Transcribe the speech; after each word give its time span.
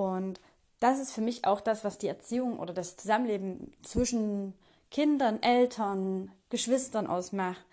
Und 0.00 0.40
das 0.78 0.98
ist 0.98 1.12
für 1.12 1.20
mich 1.20 1.44
auch 1.44 1.60
das, 1.60 1.84
was 1.84 1.98
die 1.98 2.08
Erziehung 2.08 2.58
oder 2.58 2.72
das 2.72 2.96
Zusammenleben 2.96 3.70
zwischen 3.82 4.54
Kindern, 4.90 5.42
Eltern, 5.42 6.32
Geschwistern 6.48 7.06
ausmacht. 7.06 7.64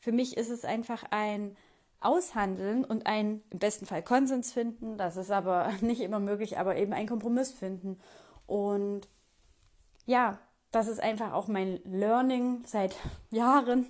Für 0.00 0.10
mich 0.10 0.36
ist 0.36 0.50
es 0.50 0.64
einfach 0.64 1.04
ein 1.10 1.56
Aushandeln 2.00 2.84
und 2.84 3.06
ein 3.06 3.42
im 3.50 3.58
besten 3.60 3.86
Fall 3.86 4.02
Konsens 4.02 4.52
finden. 4.52 4.98
Das 4.98 5.16
ist 5.16 5.30
aber 5.30 5.72
nicht 5.80 6.00
immer 6.00 6.18
möglich, 6.18 6.58
aber 6.58 6.76
eben 6.76 6.92
ein 6.92 7.08
Kompromiss 7.08 7.52
finden. 7.52 7.98
Und 8.46 9.08
ja, 10.04 10.38
das 10.72 10.88
ist 10.88 11.00
einfach 11.00 11.32
auch 11.32 11.46
mein 11.46 11.80
Learning 11.84 12.64
seit 12.66 12.96
Jahren, 13.30 13.86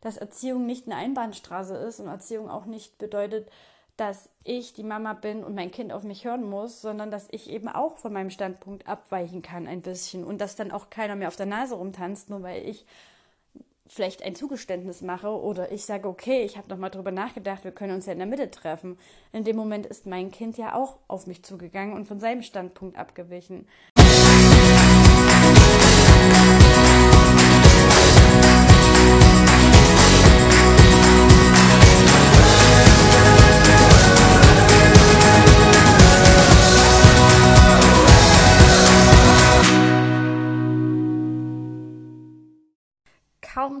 dass 0.00 0.16
Erziehung 0.16 0.64
nicht 0.64 0.86
eine 0.86 0.96
Einbahnstraße 0.96 1.76
ist 1.76 2.00
und 2.00 2.08
Erziehung 2.08 2.48
auch 2.48 2.64
nicht 2.64 2.96
bedeutet, 2.96 3.50
dass 3.98 4.30
ich 4.44 4.72
die 4.72 4.84
Mama 4.84 5.12
bin 5.12 5.42
und 5.42 5.56
mein 5.56 5.72
Kind 5.72 5.92
auf 5.92 6.04
mich 6.04 6.24
hören 6.24 6.48
muss, 6.48 6.80
sondern 6.80 7.10
dass 7.10 7.26
ich 7.32 7.50
eben 7.50 7.68
auch 7.68 7.96
von 7.96 8.12
meinem 8.12 8.30
Standpunkt 8.30 8.86
abweichen 8.86 9.42
kann 9.42 9.66
ein 9.66 9.82
bisschen 9.82 10.24
und 10.24 10.40
dass 10.40 10.56
dann 10.56 10.70
auch 10.70 10.88
keiner 10.88 11.16
mehr 11.16 11.28
auf 11.28 11.36
der 11.36 11.46
Nase 11.46 11.74
rumtanzt, 11.74 12.30
nur 12.30 12.42
weil 12.42 12.66
ich 12.66 12.86
vielleicht 13.88 14.22
ein 14.22 14.36
Zugeständnis 14.36 15.02
mache 15.02 15.28
oder 15.28 15.72
ich 15.72 15.84
sage, 15.84 16.08
okay, 16.08 16.42
ich 16.44 16.56
habe 16.56 16.68
noch 16.68 16.76
mal 16.76 16.90
drüber 16.90 17.10
nachgedacht, 17.10 17.64
wir 17.64 17.72
können 17.72 17.94
uns 17.94 18.06
ja 18.06 18.12
in 18.12 18.18
der 18.18 18.28
Mitte 18.28 18.50
treffen. 18.50 18.98
In 19.32 19.44
dem 19.44 19.56
Moment 19.56 19.86
ist 19.86 20.06
mein 20.06 20.30
Kind 20.30 20.58
ja 20.58 20.74
auch 20.74 20.98
auf 21.08 21.26
mich 21.26 21.42
zugegangen 21.42 21.94
und 21.94 22.06
von 22.06 22.20
seinem 22.20 22.42
Standpunkt 22.42 22.96
abgewichen. 22.96 23.66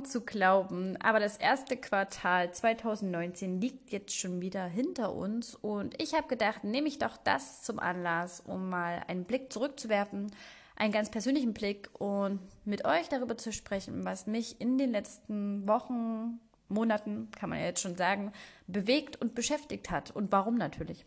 Zu 0.04 0.22
glauben, 0.22 0.96
aber 1.00 1.20
das 1.20 1.36
erste 1.36 1.76
Quartal 1.76 2.52
2019 2.52 3.60
liegt 3.60 3.90
jetzt 3.90 4.16
schon 4.16 4.40
wieder 4.40 4.64
hinter 4.64 5.14
uns 5.14 5.54
und 5.54 6.00
ich 6.00 6.14
habe 6.14 6.28
gedacht, 6.28 6.64
nehme 6.64 6.88
ich 6.88 6.98
doch 6.98 7.16
das 7.16 7.62
zum 7.62 7.78
Anlass, 7.78 8.40
um 8.40 8.68
mal 8.68 9.02
einen 9.08 9.24
Blick 9.24 9.52
zurückzuwerfen, 9.52 10.30
einen 10.76 10.92
ganz 10.92 11.10
persönlichen 11.10 11.54
Blick 11.54 11.90
und 11.98 12.40
mit 12.64 12.84
euch 12.84 13.08
darüber 13.08 13.36
zu 13.36 13.52
sprechen, 13.52 14.04
was 14.04 14.26
mich 14.26 14.60
in 14.60 14.78
den 14.78 14.92
letzten 14.92 15.66
Wochen, 15.66 16.40
Monaten, 16.68 17.30
kann 17.32 17.50
man 17.50 17.58
ja 17.58 17.66
jetzt 17.66 17.80
schon 17.80 17.96
sagen, 17.96 18.32
bewegt 18.66 19.20
und 19.20 19.34
beschäftigt 19.34 19.90
hat 19.90 20.10
und 20.10 20.32
warum 20.32 20.56
natürlich. 20.56 21.04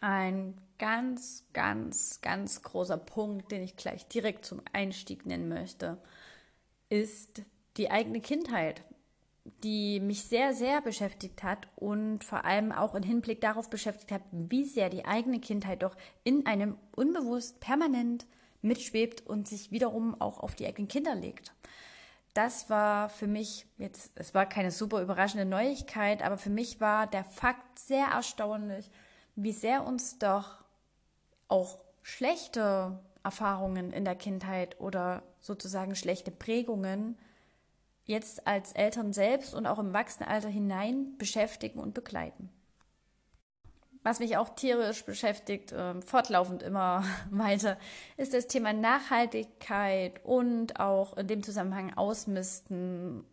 Ein 0.00 0.54
ganz, 0.78 1.44
ganz, 1.52 2.20
ganz 2.20 2.62
großer 2.62 2.98
Punkt, 2.98 3.50
den 3.50 3.62
ich 3.62 3.76
gleich 3.76 4.06
direkt 4.06 4.44
zum 4.44 4.62
Einstieg 4.72 5.26
nennen 5.26 5.48
möchte 5.48 5.98
ist 6.88 7.42
die 7.76 7.90
eigene 7.90 8.20
Kindheit, 8.20 8.82
die 9.62 10.00
mich 10.00 10.24
sehr, 10.24 10.54
sehr 10.54 10.80
beschäftigt 10.80 11.42
hat 11.42 11.68
und 11.76 12.24
vor 12.24 12.44
allem 12.44 12.72
auch 12.72 12.94
im 12.94 13.02
Hinblick 13.02 13.40
darauf 13.40 13.70
beschäftigt 13.70 14.12
hat, 14.12 14.22
wie 14.32 14.64
sehr 14.64 14.90
die 14.90 15.04
eigene 15.04 15.40
Kindheit 15.40 15.82
doch 15.82 15.96
in 16.24 16.46
einem 16.46 16.76
unbewusst 16.94 17.60
permanent 17.60 18.26
mitschwebt 18.62 19.26
und 19.26 19.48
sich 19.48 19.70
wiederum 19.70 20.20
auch 20.20 20.38
auf 20.40 20.54
die 20.54 20.66
eigenen 20.66 20.88
Kinder 20.88 21.14
legt. 21.14 21.54
Das 22.34 22.70
war 22.70 23.08
für 23.08 23.26
mich 23.26 23.66
jetzt, 23.78 24.12
es 24.14 24.34
war 24.34 24.46
keine 24.46 24.70
super 24.70 25.02
überraschende 25.02 25.44
Neuigkeit, 25.44 26.22
aber 26.22 26.38
für 26.38 26.50
mich 26.50 26.80
war 26.80 27.06
der 27.06 27.24
Fakt 27.24 27.78
sehr 27.78 28.06
erstaunlich, 28.06 28.90
wie 29.34 29.52
sehr 29.52 29.86
uns 29.86 30.18
doch 30.18 30.64
auch 31.48 31.78
schlechte 32.02 32.98
Erfahrungen 33.24 33.92
in 33.92 34.04
der 34.04 34.14
Kindheit 34.14 34.78
oder 34.80 35.22
sozusagen 35.40 35.94
schlechte 35.94 36.30
Prägungen 36.30 37.16
jetzt 38.04 38.46
als 38.46 38.72
Eltern 38.72 39.12
selbst 39.12 39.54
und 39.54 39.66
auch 39.66 39.78
im 39.78 39.88
Erwachsenenalter 39.88 40.48
hinein 40.48 41.16
beschäftigen 41.18 41.78
und 41.78 41.94
begleiten. 41.94 42.50
Was 44.02 44.20
mich 44.20 44.38
auch 44.38 44.48
tierisch 44.50 45.04
beschäftigt, 45.04 45.72
äh, 45.72 46.00
fortlaufend 46.00 46.62
immer 46.62 47.04
weiter, 47.30 47.76
ist 48.16 48.32
das 48.32 48.46
Thema 48.46 48.72
Nachhaltigkeit 48.72 50.24
und 50.24 50.80
auch 50.80 51.16
in 51.16 51.26
dem 51.26 51.42
Zusammenhang 51.42 51.92
Ausmisten, 51.94 53.24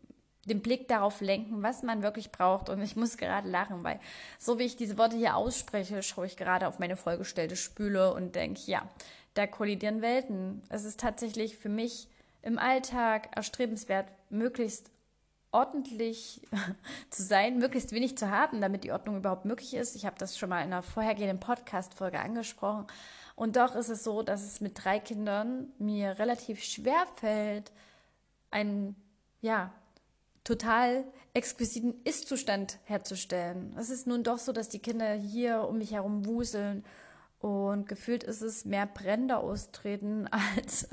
den 0.44 0.62
Blick 0.62 0.88
darauf 0.88 1.22
lenken, 1.22 1.64
was 1.64 1.82
man 1.82 2.04
wirklich 2.04 2.32
braucht. 2.32 2.70
Und 2.70 2.82
ich 2.82 2.96
muss 2.96 3.18
gerade 3.18 3.50
lachen, 3.50 3.84
weil 3.84 4.00
so 4.38 4.60
wie 4.60 4.64
ich 4.64 4.76
diese 4.76 4.98
Worte 4.98 5.16
hier 5.16 5.36
ausspreche, 5.36 6.04
schaue 6.04 6.26
ich 6.26 6.38
gerade 6.38 6.68
auf 6.68 6.78
meine 6.78 6.98
vollgestellte 6.98 7.56
Spüle 7.56 8.14
und 8.14 8.36
denke, 8.36 8.62
ja, 8.66 8.88
da 9.36 9.46
kollidieren 9.46 10.02
Welten. 10.02 10.62
Es 10.70 10.84
ist 10.84 11.00
tatsächlich 11.00 11.58
für 11.58 11.70
mich 11.70 12.08
im 12.42 12.58
Alltag 12.58 13.36
erstrebenswert, 13.36 14.08
möglichst 14.30 14.92
ordentlich 15.52 16.42
zu 17.10 17.24
sein, 17.24 17.60
möglichst 17.60 17.92
wenig 17.92 18.18
zu 18.18 18.30
haben, 18.30 18.62
damit 18.62 18.84
die 18.84 18.92
Ordnung 18.92 19.18
überhaupt 19.18 19.46
möglich 19.46 19.74
ist. 19.74 19.96
Ich 19.96 20.06
habe 20.06 20.18
das 20.18 20.38
schon 20.38 20.50
mal 20.50 20.60
in 20.60 20.74
einer 20.74 20.84
vorhergehenden 20.84 21.40
Podcast-Folge 21.40 22.20
angesprochen. 22.20 22.88
Und 23.36 23.58
doch 23.58 23.76
ist 23.76 23.90
es 23.90 24.04
so, 24.04 24.24
dass 24.24 24.44
es 24.44 24.62
mit 24.62 24.84
drei 24.84 25.00
Kindern 25.00 25.68
mir 25.78 26.20
relativ 26.20 26.64
schwer 26.64 27.06
fällt, 27.16 27.72
einen, 28.52 28.96
ja, 29.42 29.72
total 30.44 31.04
exquisiten 31.34 31.96
Ist-Zustand 32.04 32.80
herzustellen. 32.86 33.76
Es 33.78 33.90
ist 33.90 34.08
nun 34.08 34.24
doch 34.24 34.38
so, 34.38 34.54
dass 34.54 34.70
die 34.70 34.80
Kinder 34.80 35.14
hier 35.14 35.68
um 35.68 35.80
mich 35.80 35.92
herum 35.92 36.26
wuseln 36.26 36.86
und 37.40 37.88
gefühlt 37.88 38.24
ist 38.24 38.42
es 38.42 38.66
mehr 38.66 38.86
Brände 38.86 39.38
austreten 39.38 40.28
als 40.58 40.88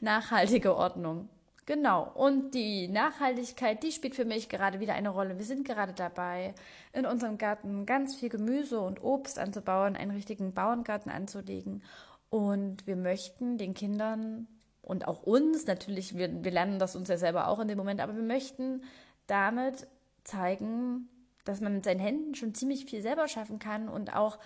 nachhaltige 0.00 0.76
Ordnung. 0.76 1.28
Genau. 1.66 2.08
Und 2.14 2.54
die 2.54 2.86
Nachhaltigkeit, 2.86 3.82
die 3.82 3.90
spielt 3.90 4.14
für 4.14 4.24
mich 4.24 4.48
gerade 4.48 4.78
wieder 4.78 4.94
eine 4.94 5.08
Rolle. 5.08 5.36
Wir 5.36 5.44
sind 5.44 5.66
gerade 5.66 5.92
dabei, 5.92 6.54
in 6.92 7.06
unserem 7.06 7.38
Garten 7.38 7.86
ganz 7.86 8.14
viel 8.14 8.28
Gemüse 8.28 8.80
und 8.80 9.02
Obst 9.02 9.40
anzubauen, 9.40 9.96
einen 9.96 10.12
richtigen 10.12 10.54
Bauerngarten 10.54 11.10
anzulegen. 11.10 11.82
Und 12.30 12.86
wir 12.86 12.94
möchten 12.94 13.58
den 13.58 13.74
Kindern 13.74 14.46
und 14.80 15.08
auch 15.08 15.24
uns, 15.24 15.66
natürlich, 15.66 16.16
wir, 16.16 16.44
wir 16.44 16.52
lernen 16.52 16.78
das 16.78 16.94
uns 16.94 17.08
ja 17.08 17.18
selber 17.18 17.48
auch 17.48 17.58
in 17.58 17.66
dem 17.66 17.78
Moment, 17.78 18.00
aber 18.00 18.14
wir 18.14 18.22
möchten 18.22 18.84
damit 19.26 19.88
zeigen, 20.22 21.08
dass 21.44 21.60
man 21.60 21.74
mit 21.74 21.84
seinen 21.84 22.00
Händen 22.00 22.36
schon 22.36 22.54
ziemlich 22.54 22.86
viel 22.86 23.02
selber 23.02 23.26
schaffen 23.26 23.58
kann 23.58 23.88
und 23.88 24.14
auch 24.14 24.38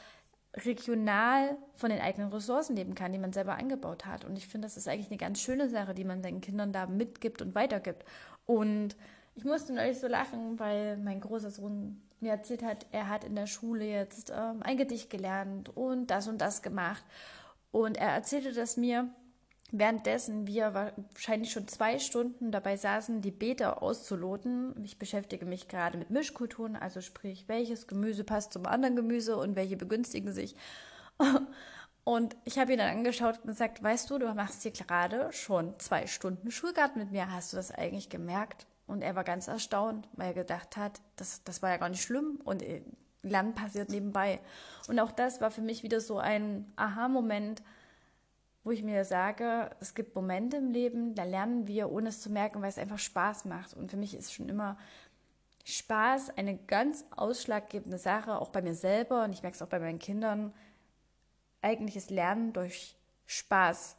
regional 0.55 1.56
von 1.75 1.91
den 1.91 2.00
eigenen 2.00 2.33
Ressourcen 2.33 2.77
leben 2.77 2.94
kann, 2.94 3.12
die 3.12 3.19
man 3.19 3.33
selber 3.33 3.55
eingebaut 3.55 4.06
hat. 4.06 4.25
Und 4.25 4.37
ich 4.37 4.49
finde, 4.49 4.66
das 4.66 4.77
ist 4.77 4.88
eigentlich 4.88 5.09
eine 5.09 5.16
ganz 5.16 5.41
schöne 5.41 5.69
Sache, 5.69 5.94
die 5.94 6.05
man 6.05 6.22
seinen 6.22 6.41
Kindern 6.41 6.72
da 6.72 6.87
mitgibt 6.87 7.41
und 7.41 7.55
weitergibt. 7.55 8.05
Und 8.47 8.97
ich 9.37 9.44
musste 9.44 9.72
neulich 9.72 10.00
so 10.00 10.09
lachen, 10.09 10.59
weil 10.59 10.97
mein 10.97 11.21
großer 11.21 11.50
Sohn 11.50 12.03
mir 12.21 12.33
erzählt 12.33 12.62
hat, 12.62 12.87
er 12.91 13.09
hat 13.09 13.25
in 13.25 13.34
der 13.34 13.47
Schule 13.47 13.84
jetzt 13.84 14.31
ähm, 14.31 14.62
ein 14.62 14.77
Gedicht 14.77 15.09
gelernt 15.09 15.75
und 15.77 16.09
das 16.09 16.27
und 16.28 16.39
das 16.39 16.62
gemacht. 16.62 17.05
Und 17.71 17.97
er 17.97 18.10
erzählte 18.10 18.53
das 18.53 18.77
mir, 18.77 19.09
Währenddessen 19.73 20.47
wir 20.47 20.75
wahrscheinlich 20.75 21.53
schon 21.53 21.69
zwei 21.69 21.99
Stunden 21.99 22.51
dabei 22.51 22.77
saßen, 22.77 23.23
die 23.23 23.31
Beete 23.31 23.81
auszuloten. 23.81 24.75
Ich 24.85 24.99
beschäftige 24.99 25.47
mich 25.47 25.69
gerade 25.69 25.97
mit 25.97 26.11
Mischkulturen, 26.11 26.75
also 26.75 27.01
sprich, 27.01 27.45
welches 27.47 27.87
Gemüse 27.87 28.25
passt 28.25 28.53
zum 28.53 28.67
anderen 28.67 28.97
Gemüse 28.97 29.37
und 29.37 29.55
welche 29.55 29.77
begünstigen 29.77 30.33
sich. 30.33 30.57
Und 32.03 32.35
ich 32.45 32.59
habe 32.59 32.73
ihn 32.73 32.79
dann 32.79 32.97
angeschaut 32.97 33.37
und 33.37 33.49
gesagt, 33.49 33.83
weißt 33.83 34.09
du, 34.09 34.19
du 34.19 34.35
machst 34.35 34.63
hier 34.63 34.73
gerade 34.73 35.31
schon 35.33 35.79
zwei 35.79 36.07
Stunden 36.07 36.51
Schulgarten 36.51 36.99
mit 36.99 37.13
mir. 37.13 37.31
Hast 37.31 37.53
du 37.53 37.57
das 37.59 37.71
eigentlich 37.71 38.09
gemerkt? 38.09 38.67
Und 38.87 39.03
er 39.03 39.15
war 39.15 39.23
ganz 39.23 39.47
erstaunt, 39.49 40.09
weil 40.15 40.29
er 40.29 40.35
gedacht 40.35 40.77
hat, 40.77 41.01
das, 41.17 41.45
das 41.45 41.63
war 41.63 41.71
ja 41.71 41.77
gar 41.77 41.91
nicht 41.91 42.03
schlimm 42.03 42.41
und 42.43 42.63
äh, 42.63 42.83
Lernen 43.23 43.55
passiert 43.55 43.91
nebenbei. 43.91 44.41
Und 44.89 44.99
auch 44.99 45.13
das 45.13 45.41
war 45.41 45.51
für 45.51 45.61
mich 45.61 45.83
wieder 45.83 46.01
so 46.01 46.19
ein 46.19 46.73
Aha-Moment, 46.77 47.63
wo 48.62 48.71
ich 48.71 48.83
mir 48.83 49.04
sage, 49.04 49.71
es 49.80 49.95
gibt 49.95 50.15
Momente 50.15 50.59
im 50.59 50.71
Leben, 50.71 51.15
da 51.15 51.24
lernen 51.24 51.66
wir, 51.66 51.91
ohne 51.91 52.10
es 52.10 52.21
zu 52.21 52.30
merken, 52.30 52.60
weil 52.60 52.68
es 52.68 52.78
einfach 52.78 52.98
Spaß 52.98 53.47
macht. 53.47 53.74
Und 53.74 53.91
für 53.91 53.97
mich 53.97 54.15
ist 54.15 54.33
schon 54.33 54.48
immer 54.48 54.77
Spaß 55.65 56.36
eine 56.36 56.57
ganz 56.57 57.04
ausschlaggebende 57.16 57.98
Sache, 57.98 58.39
auch 58.39 58.51
bei 58.51 58.62
mir 58.62 58.74
selber 58.74 59.24
und 59.24 59.33
ich 59.33 59.42
merke 59.42 59.54
es 59.54 59.62
auch 59.62 59.68
bei 59.68 59.78
meinen 59.78 59.98
Kindern. 59.98 60.53
Eigentlich 61.62 61.97
ist 61.97 62.10
Lernen 62.10 62.53
durch 62.53 62.97
Spaß 63.27 63.97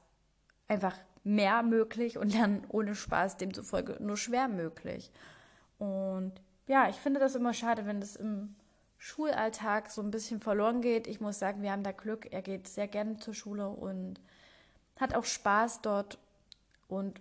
einfach 0.68 0.96
mehr 1.24 1.64
möglich 1.64 2.18
und 2.18 2.34
Lernen 2.34 2.66
ohne 2.70 2.96
Spaß 2.96 3.38
demzufolge 3.38 3.98
nur 4.00 4.18
schwer 4.18 4.48
möglich. 4.48 5.12
Und 5.78 6.34
ja, 6.68 6.90
ich 6.90 6.96
finde 6.96 7.20
das 7.20 7.36
immer 7.36 7.54
schade, 7.54 7.86
wenn 7.86 8.00
das 8.00 8.16
im 8.16 8.56
Schulalltag 8.98 9.90
so 9.90 10.02
ein 10.02 10.12
bisschen 10.12 10.40
verloren 10.40 10.82
geht. 10.82 11.08
Ich 11.08 11.20
muss 11.20 11.40
sagen, 11.40 11.64
wir 11.64 11.72
haben 11.72 11.84
da 11.84 11.92
Glück. 11.92 12.32
Er 12.32 12.42
geht 12.42 12.68
sehr 12.68 12.88
gerne 12.88 13.18
zur 13.18 13.34
Schule 13.34 13.68
und 13.70 14.22
hat 15.02 15.16
auch 15.16 15.26
Spaß 15.26 15.82
dort 15.82 16.18
und 16.88 17.20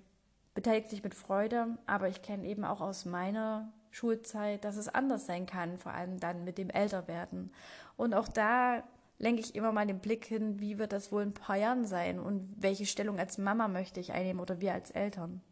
beteiligt 0.55 0.91
sich 0.91 1.03
mit 1.03 1.15
Freude. 1.15 1.79
Aber 1.87 2.09
ich 2.09 2.23
kenne 2.23 2.47
eben 2.47 2.65
auch 2.65 2.81
aus 2.81 3.05
meiner 3.05 3.73
Schulzeit, 3.91 4.65
dass 4.65 4.77
es 4.77 4.89
anders 4.89 5.27
sein 5.27 5.47
kann, 5.47 5.79
vor 5.79 5.93
allem 5.93 6.21
dann 6.21 6.45
mit 6.45 6.59
dem 6.59 6.71
Älterwerden. 6.71 7.53
Und 7.97 8.15
auch 8.15 8.29
da 8.29 8.85
lenke 9.19 9.41
ich 9.41 9.55
immer 9.55 9.73
mal 9.73 9.87
den 9.87 9.99
Blick 9.99 10.25
hin, 10.25 10.61
wie 10.61 10.79
wird 10.79 10.93
das 10.93 11.11
wohl 11.11 11.23
in 11.23 11.31
ein 11.31 11.35
paar 11.35 11.57
Jahren 11.57 11.85
sein 11.85 12.21
und 12.21 12.55
welche 12.57 12.87
Stellung 12.87 13.19
als 13.19 13.37
Mama 13.39 13.69
möchte 13.69 14.01
ich 14.01 14.13
einnehmen 14.13 14.41
oder 14.41 14.61
wir 14.61 14.73
als 14.73 14.91
Eltern. 14.91 15.43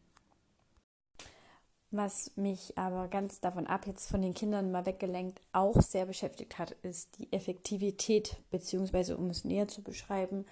Was 1.91 2.37
mich 2.37 2.77
aber 2.77 3.09
ganz 3.09 3.41
davon 3.41 3.67
ab, 3.67 3.87
jetzt 3.87 4.11
von 4.11 4.21
den 4.21 4.35
Kindern 4.35 4.71
mal 4.71 4.85
weggelenkt, 4.85 5.41
auch 5.53 5.81
sehr 5.81 6.05
beschäftigt 6.05 6.59
hat, 6.59 6.73
ist 6.83 7.19
die 7.19 7.33
Effektivität, 7.33 8.37
beziehungsweise 8.51 9.17
um 9.17 9.31
es 9.31 9.45
näher 9.45 9.69
zu 9.69 9.83
beschreiben, 9.83 10.45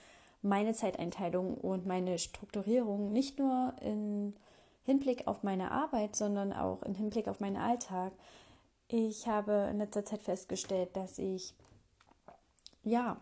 meine 0.46 0.74
Zeiteinteilung 0.74 1.54
und 1.54 1.86
meine 1.86 2.18
Strukturierung, 2.18 3.12
nicht 3.12 3.38
nur 3.38 3.74
in 3.80 4.34
Hinblick 4.84 5.26
auf 5.26 5.42
meine 5.42 5.70
Arbeit, 5.70 6.14
sondern 6.14 6.52
auch 6.52 6.82
im 6.82 6.94
Hinblick 6.94 7.28
auf 7.28 7.40
meinen 7.40 7.56
Alltag. 7.56 8.12
Ich 8.88 9.26
habe 9.26 9.68
in 9.70 9.78
letzter 9.78 10.04
Zeit 10.04 10.22
festgestellt, 10.22 10.90
dass 10.94 11.18
ich 11.18 11.54
ja 12.84 13.16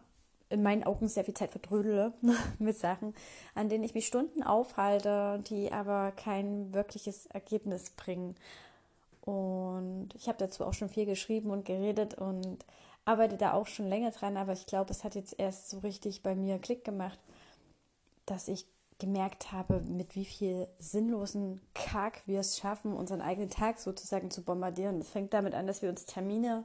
in 0.51 0.63
meinen 0.63 0.85
Augen 0.85 1.09
sehr 1.09 1.25
viel 1.25 1.35
Zeit 1.35 1.51
verdrödele 1.51 2.13
mit 2.59 2.77
Sachen, 2.77 3.15
an 3.55 3.69
denen 3.69 3.83
ich 3.83 3.95
mich 3.95 4.07
Stunden 4.07 4.43
aufhalte, 4.43 5.43
die 5.49 5.73
aber 5.73 6.13
kein 6.13 6.73
wirkliches 6.75 7.27
Ergebnis 7.27 7.91
bringen. 7.91 8.37
Und 9.23 10.11
ich 10.15 10.29
habe 10.29 10.37
dazu 10.39 10.67
auch 10.67 10.75
schon 10.75 10.91
viel 10.91 11.07
geschrieben 11.07 11.51
und 11.51 11.65
geredet 11.65 12.15
und 12.15 12.59
arbeite 13.05 13.37
da 13.37 13.53
auch 13.53 13.67
schon 13.67 13.89
länger 13.89 14.11
dran, 14.11 14.37
aber 14.37 14.53
ich 14.53 14.67
glaube, 14.67 14.91
es 14.91 15.05
hat 15.05 15.15
jetzt 15.15 15.39
erst 15.39 15.71
so 15.71 15.79
richtig 15.79 16.23
bei 16.23 16.35
mir 16.35 16.59
Klick 16.59 16.85
gemacht, 16.85 17.19
dass 18.27 18.49
ich 18.49 18.67
gemerkt 18.99 19.53
habe, 19.53 19.81
mit 19.81 20.15
wie 20.15 20.25
viel 20.25 20.69
sinnlosen 20.79 21.61
Kack 21.75 22.23
wir 22.27 22.41
es 22.41 22.59
schaffen, 22.59 22.95
unseren 22.95 23.21
eigenen 23.21 23.51
Tag 23.51 23.79
sozusagen 23.79 24.31
zu 24.31 24.43
bombardieren. 24.43 25.01
Es 25.01 25.11
fängt 25.11 25.35
damit 25.35 25.55
an, 25.55 25.67
dass 25.67 25.83
wir 25.83 25.91
uns 25.91 26.07
Termine 26.07 26.65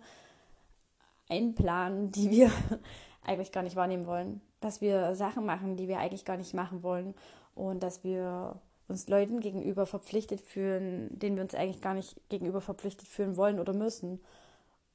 einplanen, 1.28 2.12
die 2.12 2.30
wir 2.30 2.52
eigentlich 3.24 3.52
gar 3.52 3.64
nicht 3.64 3.76
wahrnehmen 3.76 4.06
wollen. 4.06 4.42
Dass 4.62 4.82
wir 4.82 5.16
Sachen 5.16 5.46
machen, 5.46 5.76
die 5.76 5.88
wir 5.88 6.00
eigentlich 6.00 6.26
gar 6.26 6.38
nicht 6.38 6.54
machen 6.54 6.84
wollen. 6.84 7.16
Und 7.56 7.82
dass 7.82 8.04
wir 8.04 8.60
uns 8.88 9.08
Leuten 9.08 9.40
gegenüber 9.40 9.86
verpflichtet 9.86 10.42
fühlen, 10.42 11.18
denen 11.18 11.36
wir 11.36 11.44
uns 11.44 11.56
eigentlich 11.56 11.82
gar 11.82 11.94
nicht 11.94 12.16
gegenüber 12.30 12.62
verpflichtet 12.62 13.08
fühlen 13.08 13.38
wollen 13.38 13.60
oder 13.60 13.74
müssen. 13.74 14.20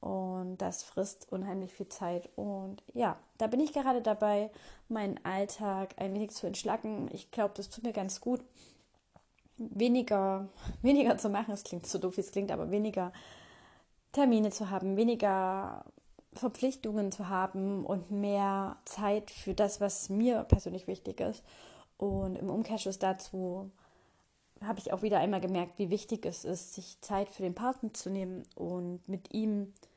Und 0.05 0.57
das 0.59 0.83
frisst 0.83 1.31
unheimlich 1.31 1.73
viel 1.73 1.89
Zeit. 1.89 2.29
Und 2.35 2.83
ja, 2.93 3.17
da 3.39 3.47
bin 3.47 3.59
ich 3.59 3.73
gerade 3.73 4.03
dabei, 4.03 4.51
meinen 4.87 5.19
Alltag 5.25 5.95
ein 5.97 6.13
wenig 6.13 6.29
zu 6.29 6.45
entschlacken. 6.45 7.09
Ich 7.11 7.31
glaube, 7.31 7.55
das 7.57 7.69
tut 7.69 7.83
mir 7.83 7.91
ganz 7.91 8.21
gut. 8.21 8.41
Weniger, 9.57 10.47
weniger 10.83 11.17
zu 11.17 11.29
machen, 11.29 11.55
es 11.55 11.63
klingt 11.63 11.87
so 11.87 11.97
doof, 11.97 12.19
es 12.19 12.31
klingt, 12.31 12.51
aber 12.51 12.69
weniger 12.69 13.13
Termine 14.11 14.51
zu 14.51 14.69
haben, 14.69 14.95
weniger 14.95 15.83
Verpflichtungen 16.33 17.11
zu 17.11 17.27
haben 17.29 17.83
und 17.83 18.11
mehr 18.11 18.77
Zeit 18.85 19.31
für 19.31 19.55
das, 19.55 19.81
was 19.81 20.09
mir 20.09 20.43
persönlich 20.43 20.85
wichtig 20.85 21.19
ist. 21.19 21.43
Und 21.97 22.35
im 22.35 22.51
Umkehrschluss 22.51 22.99
dazu 22.99 23.71
habe 24.61 24.77
ich 24.77 24.93
auch 24.93 25.01
wieder 25.01 25.17
einmal 25.17 25.41
gemerkt, 25.41 25.79
wie 25.79 25.89
wichtig 25.89 26.27
es 26.27 26.45
ist, 26.45 26.75
sich 26.75 27.01
Zeit 27.01 27.27
für 27.29 27.41
den 27.41 27.55
Partner 27.55 27.91
zu 27.91 28.11
nehmen 28.11 28.43
und 28.53 28.99
mit 29.09 29.33
ihm 29.33 29.73
zu 29.81 29.94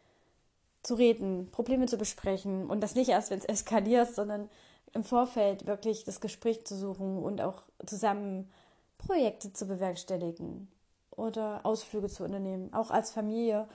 reden, 0.95 1.51
Probleme 1.51 1.87
zu 1.87 1.99
besprechen 1.99 2.69
und 2.69 2.81
das 2.81 2.95
nicht 2.95 3.11
erst, 3.11 3.31
wenn 3.31 3.39
es 3.39 3.45
eskaliert, 3.45 4.15
sondern 4.15 4.49
im 4.95 5.05
Vorfeld 5.05 5.67
wirklich 5.67 6.05
das 6.05 6.21
Gespräch 6.21 6.65
zu 6.65 6.77
suchen 6.77 7.19
und 7.23 7.41
auch 7.41 7.63
zusammen 7.87 8.51
Projekte 8.99 9.53
zu 9.53 9.67
bewerkstelligen 9.67 10.69
oder 11.11 11.61
Ausflüge 11.65 12.09
zu 12.09 12.25
unternehmen, 12.25 12.73
auch 12.73 12.91
als 12.91 13.11
Familie. 13.11 13.69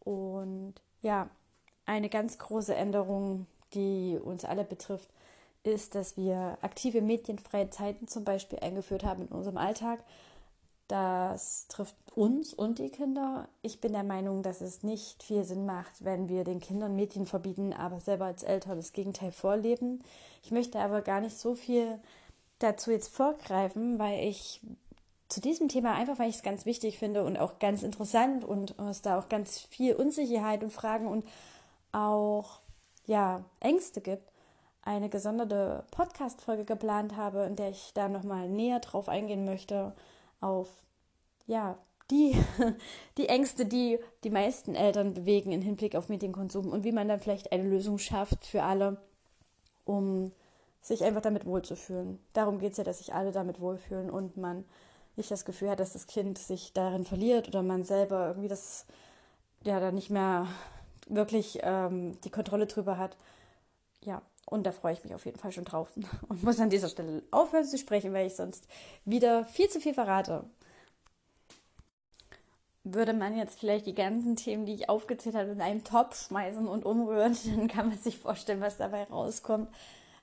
Und 0.00 0.74
ja, 1.02 1.28
eine 1.86 2.08
ganz 2.08 2.38
große 2.38 2.74
Änderung, 2.74 3.46
die 3.74 4.18
uns 4.22 4.44
alle 4.44 4.64
betrifft, 4.64 5.08
ist, 5.64 5.94
dass 5.94 6.16
wir 6.16 6.58
aktive 6.60 7.00
medienfreie 7.00 7.70
Zeiten 7.70 8.06
zum 8.06 8.24
Beispiel 8.24 8.58
eingeführt 8.60 9.04
haben 9.04 9.22
in 9.22 9.28
unserem 9.28 9.56
Alltag. 9.56 10.00
Das 10.88 11.66
trifft 11.68 11.96
uns 12.14 12.52
und 12.52 12.78
die 12.78 12.90
Kinder. 12.90 13.48
Ich 13.62 13.80
bin 13.80 13.92
der 13.92 14.04
Meinung, 14.04 14.42
dass 14.42 14.60
es 14.60 14.82
nicht 14.82 15.22
viel 15.22 15.44
Sinn 15.44 15.64
macht, 15.64 16.04
wenn 16.04 16.28
wir 16.28 16.44
den 16.44 16.60
Kindern 16.60 16.94
Medien 16.94 17.24
verbieten, 17.24 17.72
aber 17.72 18.00
selber 18.00 18.26
als 18.26 18.42
Eltern 18.42 18.76
das 18.76 18.92
Gegenteil 18.92 19.32
vorleben. 19.32 20.02
Ich 20.42 20.50
möchte 20.50 20.78
aber 20.78 21.00
gar 21.00 21.20
nicht 21.20 21.38
so 21.38 21.54
viel 21.54 21.98
dazu 22.58 22.90
jetzt 22.90 23.08
vorgreifen, 23.08 23.98
weil 23.98 24.28
ich 24.28 24.60
zu 25.28 25.40
diesem 25.40 25.68
Thema 25.68 25.94
einfach, 25.94 26.18
weil 26.18 26.28
ich 26.28 26.36
es 26.36 26.42
ganz 26.42 26.66
wichtig 26.66 26.98
finde 26.98 27.24
und 27.24 27.38
auch 27.38 27.58
ganz 27.58 27.82
interessant 27.82 28.44
und 28.44 28.78
es 28.78 29.02
da 29.02 29.18
auch 29.18 29.28
ganz 29.28 29.60
viel 29.60 29.94
Unsicherheit 29.94 30.62
und 30.62 30.70
Fragen 30.70 31.06
und 31.06 31.24
auch 31.92 32.60
ja, 33.06 33.44
Ängste 33.60 34.00
gibt, 34.00 34.30
eine 34.82 35.08
gesonderte 35.08 35.84
Podcast-Folge 35.90 36.64
geplant 36.64 37.16
habe, 37.16 37.44
in 37.44 37.56
der 37.56 37.70
ich 37.70 37.92
da 37.94 38.08
nochmal 38.08 38.48
näher 38.48 38.80
drauf 38.80 39.08
eingehen 39.08 39.44
möchte, 39.44 39.94
auf 40.40 40.68
ja, 41.46 41.78
die, 42.10 42.36
die 43.18 43.28
Ängste, 43.28 43.66
die 43.66 43.98
die 44.24 44.30
meisten 44.30 44.74
Eltern 44.74 45.14
bewegen 45.14 45.52
im 45.52 45.62
Hinblick 45.62 45.96
auf 45.96 46.08
Medienkonsum 46.08 46.68
und 46.68 46.84
wie 46.84 46.92
man 46.92 47.08
dann 47.08 47.20
vielleicht 47.20 47.52
eine 47.52 47.68
Lösung 47.68 47.98
schafft 47.98 48.44
für 48.46 48.62
alle, 48.62 48.98
um 49.84 50.32
sich 50.80 51.02
einfach 51.02 51.22
damit 51.22 51.46
wohlzufühlen. 51.46 52.18
Darum 52.34 52.58
geht 52.58 52.72
es 52.72 52.78
ja, 52.78 52.84
dass 52.84 52.98
sich 52.98 53.14
alle 53.14 53.32
damit 53.32 53.60
wohlfühlen 53.60 54.10
und 54.10 54.36
man 54.36 54.64
nicht 55.16 55.30
das 55.30 55.44
Gefühl 55.44 55.70
hat, 55.70 55.80
dass 55.80 55.94
das 55.94 56.06
Kind 56.06 56.38
sich 56.38 56.72
darin 56.72 57.04
verliert 57.04 57.48
oder 57.48 57.62
man 57.62 57.84
selber 57.84 58.28
irgendwie 58.28 58.48
das 58.48 58.86
ja 59.62 59.80
dann 59.80 59.94
nicht 59.94 60.10
mehr 60.10 60.46
wirklich 61.08 61.60
ähm, 61.62 62.20
die 62.22 62.30
Kontrolle 62.30 62.66
drüber 62.66 62.98
hat. 62.98 63.16
Ja, 64.02 64.20
und 64.46 64.64
da 64.64 64.72
freue 64.72 64.92
ich 64.92 65.04
mich 65.04 65.14
auf 65.14 65.24
jeden 65.24 65.38
Fall 65.38 65.52
schon 65.52 65.64
drauf 65.64 65.88
und 66.28 66.42
muss 66.42 66.60
an 66.60 66.70
dieser 66.70 66.88
Stelle 66.88 67.22
aufhören 67.30 67.64
zu 67.64 67.78
sprechen, 67.78 68.12
weil 68.12 68.26
ich 68.26 68.36
sonst 68.36 68.66
wieder 69.04 69.44
viel 69.44 69.68
zu 69.68 69.80
viel 69.80 69.94
verrate. 69.94 70.44
Würde 72.86 73.14
man 73.14 73.36
jetzt 73.36 73.58
vielleicht 73.58 73.86
die 73.86 73.94
ganzen 73.94 74.36
Themen, 74.36 74.66
die 74.66 74.74
ich 74.74 74.90
aufgezählt 74.90 75.34
habe, 75.34 75.50
in 75.50 75.62
einen 75.62 75.84
Topf 75.84 76.26
schmeißen 76.28 76.68
und 76.68 76.84
umrühren, 76.84 77.36
dann 77.56 77.68
kann 77.68 77.88
man 77.88 77.98
sich 77.98 78.18
vorstellen, 78.18 78.60
was 78.60 78.76
dabei 78.76 79.04
rauskommt. 79.04 79.68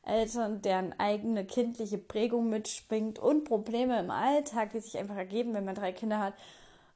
Eltern, 0.04 0.62
deren 0.64 1.00
eigene 1.00 1.46
kindliche 1.46 2.00
Prägung 2.00 2.50
mitspringt 2.50 3.20
und 3.20 3.44
Probleme 3.44 4.00
im 4.00 4.10
Alltag, 4.10 4.72
die 4.72 4.80
sich 4.80 4.98
einfach 4.98 5.16
ergeben, 5.16 5.54
wenn 5.54 5.66
man 5.66 5.76
drei 5.76 5.92
Kinder 5.92 6.20
hat, 6.20 6.34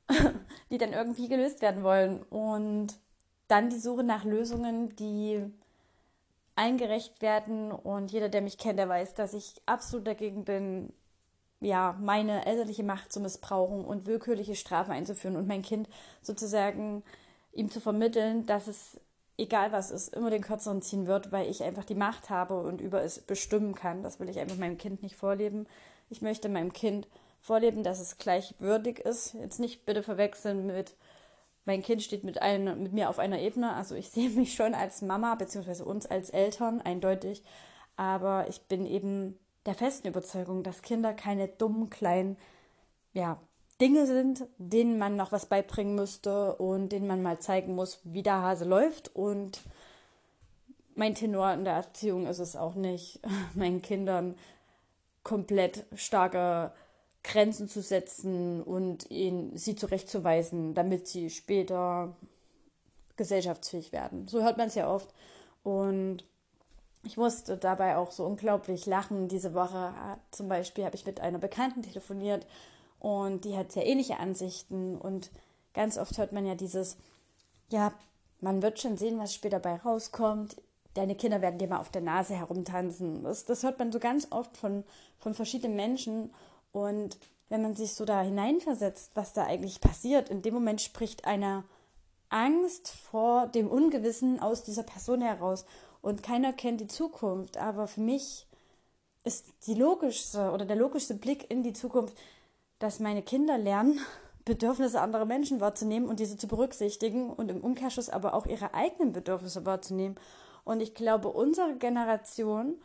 die 0.71 0.80
dann 0.80 0.94
irgendwie 0.94 1.28
gelöst 1.28 1.62
werden 1.62 1.83
wollen. 1.83 2.24
Und 2.24 2.95
dann 3.48 3.69
die 3.69 3.78
Suche 3.78 4.04
nach 4.04 4.24
Lösungen, 4.24 4.95
die 4.95 5.44
eingerecht 6.56 7.22
werden. 7.22 7.72
Und 7.72 8.12
jeder, 8.12 8.30
der 8.30 8.42
mich 8.42 8.57
kennt, 8.57 8.80
der 8.80 8.90
weiß, 8.90 9.13
dass 9.13 9.34
ich 9.34 9.62
absolut 9.66 10.07
dagegen 10.07 10.45
bin, 10.45 10.94
ja, 11.62 11.97
meine 12.02 12.45
elterliche 12.45 12.83
Macht 12.83 13.12
zu 13.12 13.19
missbrauchen 13.19 13.85
und 13.85 14.06
willkürliche 14.06 14.56
Strafen 14.56 14.92
einzuführen 14.92 15.35
und 15.35 15.47
mein 15.47 15.62
Kind 15.62 15.90
sozusagen 16.21 17.04
ihm 17.54 17.71
zu 17.71 17.80
vermitteln, 17.80 18.45
dass 18.45 18.68
es, 18.68 19.00
egal 19.38 19.71
was 19.71 19.92
ist, 19.92 20.14
immer 20.14 20.30
den 20.30 20.44
Kürzeren 20.44 20.81
ziehen 20.81 21.07
wird, 21.07 21.31
weil 21.31 21.50
ich 21.50 21.64
einfach 21.64 21.85
die 21.85 21.95
Macht 21.95 22.30
habe 22.30 22.59
und 22.59 22.81
über 22.81 23.02
es 23.02 23.19
bestimmen 23.19 23.74
kann. 23.74 24.04
Das 24.04 24.19
will 24.19 24.30
ich 24.30 24.40
einfach 24.40 24.57
meinem 24.57 24.78
Kind 24.78 25.02
nicht 25.02 25.16
vorleben. 25.16 25.66
Ich 26.09 26.21
möchte 26.21 26.50
meinem 26.50 26.74
Kind 26.74 27.07
vorleben, 27.42 27.83
dass 27.83 28.00
es 28.00 28.18
gleichwürdig 28.18 29.00
ist. 29.00 29.33
Jetzt 29.35 29.59
nicht 29.59 29.85
bitte 29.85 30.04
verwechseln 30.04 30.68
mit 30.68 30.95
mein 31.66 31.81
Kind 31.81 32.04
steht 32.04 32.24
mit, 32.24 32.42
ein, 32.42 32.84
mit 32.84 32.94
mir 32.94 33.10
auf 33.10 33.19
einer 33.19 33.40
Ebene. 33.40 33.74
Also 33.74 33.95
ich 33.95 34.10
sehe 34.12 34.30
mich 34.30 34.54
schon 34.54 34.74
als 34.74 35.02
Mama, 35.02 35.36
beziehungsweise 35.36 35.86
uns 35.86 36.06
als 36.06 36.30
Eltern, 36.30 36.81
eindeutig. 36.81 37.44
Aber 37.98 38.48
ich 38.50 38.62
bin 38.62 38.86
eben 38.86 39.38
der 39.66 39.74
festen 39.76 40.07
Überzeugung, 40.07 40.64
dass 40.64 40.81
Kinder 40.81 41.14
keine 41.14 41.48
dummen 41.48 41.90
kleinen 41.90 42.38
ja, 43.14 43.40
Dinge 43.81 44.06
sind, 44.06 44.45
denen 44.57 44.98
man 44.98 45.16
noch 45.16 45.31
was 45.31 45.48
beibringen 45.48 45.95
müsste 45.95 46.56
und 46.56 46.90
denen 46.90 47.07
man 47.07 47.22
mal 47.22 47.40
zeigen 47.40 47.76
muss, 47.76 48.00
wie 48.04 48.24
der 48.24 48.42
Hase 48.42 48.66
läuft. 48.66 49.16
Und 49.16 49.62
mein 50.94 51.16
Tenor 51.16 51.52
in 51.54 51.66
der 51.66 51.74
Erziehung 51.74 52.28
ist 52.28 52.40
es 52.40 52.56
auch 52.56 52.76
nicht, 52.76 53.19
meinen 53.56 53.81
Kindern 53.81 54.36
komplett 55.24 55.86
starke 55.95 56.72
Grenzen 57.25 57.67
zu 57.67 57.81
setzen 57.81 58.61
und 58.61 59.09
ihn, 59.09 59.57
sie 59.57 59.75
zurechtzuweisen, 59.75 60.73
damit 60.73 61.07
sie 61.07 61.29
später 61.29 62.15
gesellschaftsfähig 63.15 63.91
werden. 63.91 64.27
So 64.27 64.44
hört 64.44 64.57
man 64.57 64.67
es 64.67 64.75
ja 64.75 64.89
oft. 64.89 65.09
Und 65.63 66.23
ich 67.03 67.17
musste 67.17 67.57
dabei 67.57 67.97
auch 67.97 68.11
so 68.11 68.25
unglaublich 68.25 68.85
lachen. 68.85 69.27
Diese 69.27 69.53
Woche 69.53 69.94
zum 70.31 70.47
Beispiel 70.47 70.85
habe 70.85 70.95
ich 70.95 71.05
mit 71.05 71.19
einer 71.19 71.39
Bekannten 71.39 71.81
telefoniert 71.81 72.45
und 72.99 73.45
die 73.45 73.57
hat 73.57 73.71
sehr 73.71 73.85
ähnliche 73.85 74.19
Ansichten. 74.19 74.95
Und 74.95 75.31
ganz 75.73 75.97
oft 75.97 76.17
hört 76.17 76.31
man 76.31 76.45
ja 76.45 76.55
dieses, 76.55 76.97
ja, 77.69 77.91
man 78.39 78.61
wird 78.61 78.79
schon 78.79 78.97
sehen, 78.97 79.17
was 79.17 79.33
später 79.33 79.59
bei 79.59 79.75
rauskommt. 79.75 80.57
Deine 80.94 81.15
Kinder 81.15 81.41
werden 81.41 81.57
dir 81.57 81.67
mal 81.67 81.79
auf 81.79 81.89
der 81.89 82.01
Nase 82.01 82.35
herumtanzen. 82.35 83.23
Das, 83.23 83.45
das 83.45 83.63
hört 83.63 83.79
man 83.79 83.91
so 83.91 83.99
ganz 83.99 84.27
oft 84.29 84.55
von, 84.55 84.83
von 85.17 85.33
verschiedenen 85.33 85.75
Menschen. 85.75 86.31
Und 86.75 87.17
wenn 87.47 87.61
man 87.61 87.73
sich 87.73 87.94
so 87.94 88.03
da 88.03 88.21
hineinversetzt, 88.21 89.11
was 89.13 89.31
da 89.31 89.45
eigentlich 89.45 89.79
passiert, 89.79 90.29
in 90.29 90.41
dem 90.41 90.53
Moment 90.53 90.81
spricht 90.81 91.23
eine 91.23 91.63
Angst 92.27 92.89
vor 92.89 93.47
dem 93.47 93.69
Ungewissen 93.69 94.41
aus 94.41 94.63
dieser 94.63 94.83
Person 94.83 95.21
heraus. 95.21 95.65
und 96.01 96.21
keiner 96.21 96.51
kennt 96.51 96.81
die 96.81 96.87
Zukunft. 96.87 97.55
Aber 97.57 97.87
für 97.87 98.01
mich 98.01 98.45
ist 99.23 99.45
die 99.67 99.73
logischste 99.73 100.51
oder 100.51 100.65
der 100.65 100.75
logischste 100.75 101.15
Blick 101.15 101.49
in 101.49 101.63
die 101.63 101.71
Zukunft, 101.71 102.15
dass 102.77 102.99
meine 102.99 103.21
Kinder 103.21 103.57
lernen, 103.57 104.01
Bedürfnisse 104.45 104.99
anderer 104.99 105.25
Menschen 105.25 105.61
wahrzunehmen 105.61 106.09
und 106.09 106.19
diese 106.19 106.35
zu 106.35 106.47
berücksichtigen 106.47 107.31
und 107.31 107.49
im 107.49 107.61
Umkehrschluss 107.61 108.09
aber 108.09 108.33
auch 108.33 108.45
ihre 108.47 108.73
eigenen 108.73 109.13
Bedürfnisse 109.13 109.65
wahrzunehmen. 109.65 110.17
Und 110.65 110.81
ich 110.81 110.94
glaube, 110.94 111.29
unsere 111.29 111.77
Generation 111.77 112.75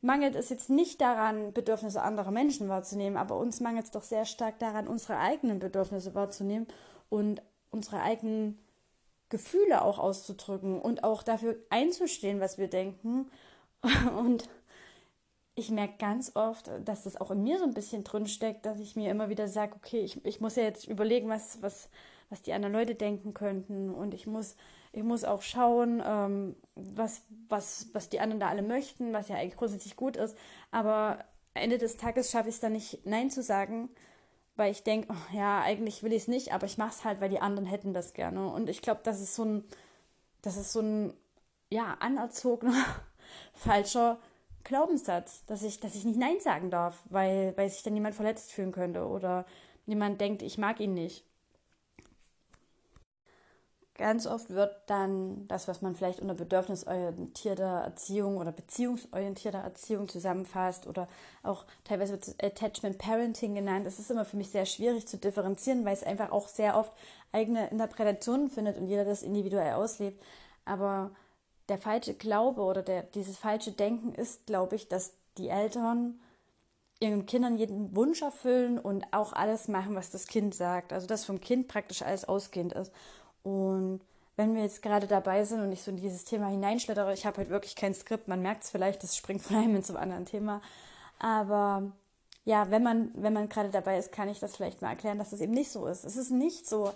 mangelt 0.00 0.36
es 0.36 0.48
jetzt 0.48 0.70
nicht 0.70 1.00
daran, 1.00 1.52
Bedürfnisse 1.52 2.02
anderer 2.02 2.30
Menschen 2.30 2.68
wahrzunehmen, 2.68 3.16
aber 3.16 3.36
uns 3.36 3.60
mangelt 3.60 3.86
es 3.86 3.90
doch 3.90 4.04
sehr 4.04 4.24
stark 4.24 4.58
daran, 4.58 4.88
unsere 4.88 5.18
eigenen 5.18 5.58
Bedürfnisse 5.58 6.14
wahrzunehmen 6.14 6.66
und 7.08 7.42
unsere 7.70 8.00
eigenen 8.00 8.58
Gefühle 9.28 9.82
auch 9.82 9.98
auszudrücken 9.98 10.80
und 10.80 11.04
auch 11.04 11.22
dafür 11.22 11.56
einzustehen, 11.70 12.40
was 12.40 12.58
wir 12.58 12.68
denken. 12.68 13.30
Und 14.18 14.48
ich 15.54 15.70
merke 15.70 15.98
ganz 15.98 16.32
oft, 16.34 16.70
dass 16.84 17.04
das 17.04 17.20
auch 17.20 17.30
in 17.30 17.42
mir 17.42 17.58
so 17.58 17.64
ein 17.64 17.74
bisschen 17.74 18.04
drin 18.04 18.26
steckt, 18.26 18.64
dass 18.64 18.80
ich 18.80 18.96
mir 18.96 19.10
immer 19.10 19.28
wieder 19.28 19.46
sage, 19.48 19.74
okay, 19.76 20.00
ich, 20.00 20.24
ich 20.24 20.40
muss 20.40 20.56
ja 20.56 20.62
jetzt 20.62 20.86
überlegen, 20.86 21.28
was, 21.28 21.60
was, 21.62 21.90
was 22.30 22.42
die 22.42 22.52
anderen 22.52 22.72
Leute 22.72 22.94
denken 22.94 23.34
könnten. 23.34 23.92
Und 23.92 24.14
ich 24.14 24.26
muss, 24.26 24.56
ich 24.98 25.04
muss 25.04 25.22
auch 25.22 25.42
schauen, 25.42 26.02
ähm, 26.04 26.56
was, 26.74 27.22
was, 27.48 27.88
was 27.92 28.08
die 28.08 28.18
anderen 28.18 28.40
da 28.40 28.48
alle 28.48 28.62
möchten, 28.62 29.12
was 29.12 29.28
ja 29.28 29.36
eigentlich 29.36 29.56
grundsätzlich 29.56 29.94
gut 29.94 30.16
ist. 30.16 30.36
Aber 30.72 31.24
Ende 31.54 31.78
des 31.78 31.96
Tages 31.96 32.32
schaffe 32.32 32.48
ich 32.48 32.56
es 32.56 32.60
dann 32.60 32.72
nicht, 32.72 33.06
Nein 33.06 33.30
zu 33.30 33.42
sagen, 33.42 33.90
weil 34.56 34.72
ich 34.72 34.82
denke, 34.82 35.08
oh, 35.10 35.36
ja, 35.36 35.60
eigentlich 35.60 36.02
will 36.02 36.12
ich 36.12 36.22
es 36.22 36.28
nicht, 36.28 36.52
aber 36.52 36.66
ich 36.66 36.78
mache 36.78 36.90
es 36.90 37.04
halt, 37.04 37.20
weil 37.20 37.28
die 37.28 37.38
anderen 37.38 37.66
hätten 37.66 37.94
das 37.94 38.12
gerne. 38.12 38.48
Und 38.48 38.68
ich 38.68 38.82
glaube, 38.82 39.00
das 39.04 39.20
ist 39.20 39.36
so 39.36 39.44
ein, 39.44 39.64
das 40.42 40.56
ist 40.56 40.72
so 40.72 40.80
ein, 40.80 41.14
ja, 41.70 41.96
anerzogener, 42.00 42.84
falscher 43.52 44.18
Glaubenssatz, 44.64 45.46
dass 45.46 45.62
ich, 45.62 45.78
dass 45.78 45.94
ich 45.94 46.04
nicht 46.04 46.18
Nein 46.18 46.40
sagen 46.40 46.70
darf, 46.70 47.04
weil, 47.08 47.56
weil 47.56 47.70
sich 47.70 47.84
dann 47.84 47.94
jemand 47.94 48.16
verletzt 48.16 48.50
fühlen 48.52 48.72
könnte 48.72 49.06
oder 49.06 49.46
jemand 49.86 50.20
denkt, 50.20 50.42
ich 50.42 50.58
mag 50.58 50.80
ihn 50.80 50.94
nicht. 50.94 51.24
Ganz 53.98 54.28
oft 54.28 54.50
wird 54.50 54.76
dann 54.86 55.48
das, 55.48 55.66
was 55.66 55.82
man 55.82 55.96
vielleicht 55.96 56.20
unter 56.20 56.34
bedürfnisorientierter 56.34 57.82
Erziehung 57.82 58.36
oder 58.36 58.52
beziehungsorientierter 58.52 59.58
Erziehung 59.58 60.08
zusammenfasst 60.08 60.86
oder 60.86 61.08
auch 61.42 61.64
teilweise 61.82 62.12
wird 62.12 62.36
Attachment 62.40 62.98
Parenting 62.98 63.56
genannt. 63.56 63.86
Das 63.86 63.98
ist 63.98 64.08
immer 64.12 64.24
für 64.24 64.36
mich 64.36 64.50
sehr 64.50 64.66
schwierig 64.66 65.08
zu 65.08 65.18
differenzieren, 65.18 65.84
weil 65.84 65.94
es 65.94 66.04
einfach 66.04 66.30
auch 66.30 66.46
sehr 66.46 66.76
oft 66.76 66.92
eigene 67.32 67.68
Interpretationen 67.70 68.48
findet 68.48 68.78
und 68.78 68.86
jeder 68.86 69.04
das 69.04 69.24
individuell 69.24 69.72
auslebt. 69.72 70.22
Aber 70.64 71.10
der 71.68 71.78
falsche 71.78 72.14
Glaube 72.14 72.62
oder 72.62 72.82
der, 72.82 73.02
dieses 73.02 73.36
falsche 73.36 73.72
Denken 73.72 74.14
ist, 74.14 74.46
glaube 74.46 74.76
ich, 74.76 74.86
dass 74.86 75.14
die 75.38 75.48
Eltern 75.48 76.20
ihren 77.00 77.26
Kindern 77.26 77.56
jeden 77.56 77.96
Wunsch 77.96 78.22
erfüllen 78.22 78.78
und 78.78 79.12
auch 79.12 79.32
alles 79.32 79.66
machen, 79.66 79.96
was 79.96 80.10
das 80.10 80.28
Kind 80.28 80.54
sagt. 80.54 80.92
Also 80.92 81.08
dass 81.08 81.24
vom 81.24 81.40
Kind 81.40 81.66
praktisch 81.66 82.02
alles 82.02 82.26
ausgehend 82.26 82.74
ist. 82.74 82.92
Und 83.42 84.00
wenn 84.36 84.54
wir 84.54 84.62
jetzt 84.62 84.82
gerade 84.82 85.06
dabei 85.06 85.44
sind 85.44 85.60
und 85.60 85.72
ich 85.72 85.82
so 85.82 85.90
in 85.90 85.96
dieses 85.96 86.24
Thema 86.24 86.48
hineinschlittere, 86.48 87.12
ich 87.12 87.26
habe 87.26 87.38
halt 87.38 87.50
wirklich 87.50 87.74
kein 87.74 87.94
Skript, 87.94 88.28
man 88.28 88.40
merkt 88.40 88.62
es 88.62 88.70
vielleicht, 88.70 89.02
das 89.02 89.16
springt 89.16 89.42
von 89.44 89.56
einem 89.56 89.82
zum 89.82 89.96
anderen 89.96 90.26
Thema. 90.26 90.60
Aber 91.18 91.90
ja, 92.44 92.70
wenn 92.70 92.82
man, 92.82 93.10
wenn 93.14 93.32
man 93.32 93.48
gerade 93.48 93.70
dabei 93.70 93.98
ist, 93.98 94.12
kann 94.12 94.28
ich 94.28 94.38
das 94.38 94.56
vielleicht 94.56 94.80
mal 94.80 94.90
erklären, 94.90 95.18
dass 95.18 95.28
es 95.28 95.32
das 95.32 95.40
eben 95.40 95.52
nicht 95.52 95.70
so 95.70 95.86
ist. 95.86 96.04
Es 96.04 96.16
ist 96.16 96.30
nicht 96.30 96.66
so, 96.66 96.92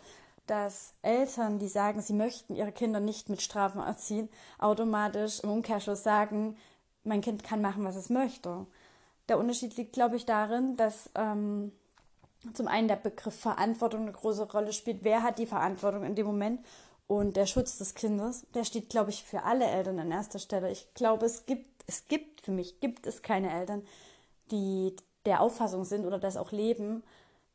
dass 0.47 0.95
Eltern, 1.03 1.59
die 1.59 1.69
sagen, 1.69 2.01
sie 2.01 2.15
möchten 2.15 2.55
ihre 2.55 2.73
Kinder 2.73 3.01
nicht 3.01 3.29
mit 3.29 3.43
Strafen 3.43 3.81
erziehen, 3.81 4.29
automatisch 4.59 5.41
im 5.41 5.51
Umkehrschluss 5.51 6.03
sagen, 6.03 6.57
mein 7.05 7.21
Kind 7.21 7.45
kann 7.45 7.61
machen, 7.61 7.85
was 7.85 7.97
es 7.97 8.09
möchte. 8.09 8.67
Der 9.29 9.39
Unterschied 9.39 9.77
liegt, 9.77 9.93
glaube 9.93 10.17
ich, 10.17 10.27
darin, 10.27 10.77
dass 10.77 11.11
ähm, 11.15 11.73
zum 12.55 12.69
einen 12.69 12.89
der 12.89 12.97
Begriff 12.97 13.39
Verantwortung 13.39 14.03
eine 14.03 14.13
große 14.13 14.51
Rolle 14.51 14.73
spielt. 14.73 15.05
Wer 15.05 15.23
hat 15.23 15.39
die 15.39 15.47
Verantwortung 15.47 16.05
in 16.05 16.15
dem 16.15 16.27
Moment? 16.27 16.61
Und 17.07 17.37
der 17.37 17.47
Schutz 17.47 17.79
des 17.79 17.95
Kindes, 17.95 18.47
der 18.55 18.65
steht, 18.65 18.89
glaube 18.89 19.11
ich, 19.11 19.25
für 19.25 19.43
alle 19.43 19.67
Eltern 19.67 19.99
an 19.99 20.11
erster 20.11 20.39
Stelle. 20.39 20.71
Ich 20.71 20.93
glaube, 20.95 21.27
es 21.27 21.47
gibt, 21.47 21.85
es 21.87 22.09
gibt 22.09 22.41
für 22.41 22.53
mich, 22.53 22.81
gibt 22.81 23.07
es 23.07 23.23
keine 23.23 23.53
Eltern, 23.53 23.83
die 24.51 24.95
der 25.27 25.41
Auffassung 25.41 25.85
sind 25.85 26.07
oder 26.07 26.19
das 26.19 26.37
auch 26.37 26.53
leben, 26.53 27.03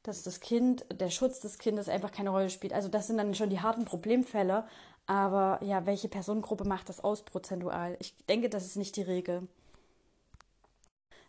dass 0.04 0.24
das 0.24 0.40
Kind, 0.40 0.86
der 0.92 1.10
Schutz 1.10 1.40
des 1.40 1.58
Kindes 1.58 1.90
einfach 1.90 2.12
keine 2.12 2.30
Rolle 2.30 2.50
spielt. 2.50 2.74
Also 2.74 2.88
das 2.88 3.08
sind 3.08 3.18
dann 3.18 3.36
schon 3.36 3.50
die 3.50 3.62
harten 3.62 3.86
Problemfälle. 3.86 4.66
Aber 5.06 5.60
ja, 5.64 5.86
welche 5.86 6.10
Personengruppe 6.10 6.66
macht 6.66 6.90
das 6.90 7.04
aus 7.04 7.24
prozentual? 7.24 7.96
Ich 8.00 8.16
denke, 8.28 8.50
das 8.50 8.66
ist 8.66 8.76
nicht 8.76 8.96
die 8.96 9.02
Regel. 9.02 9.48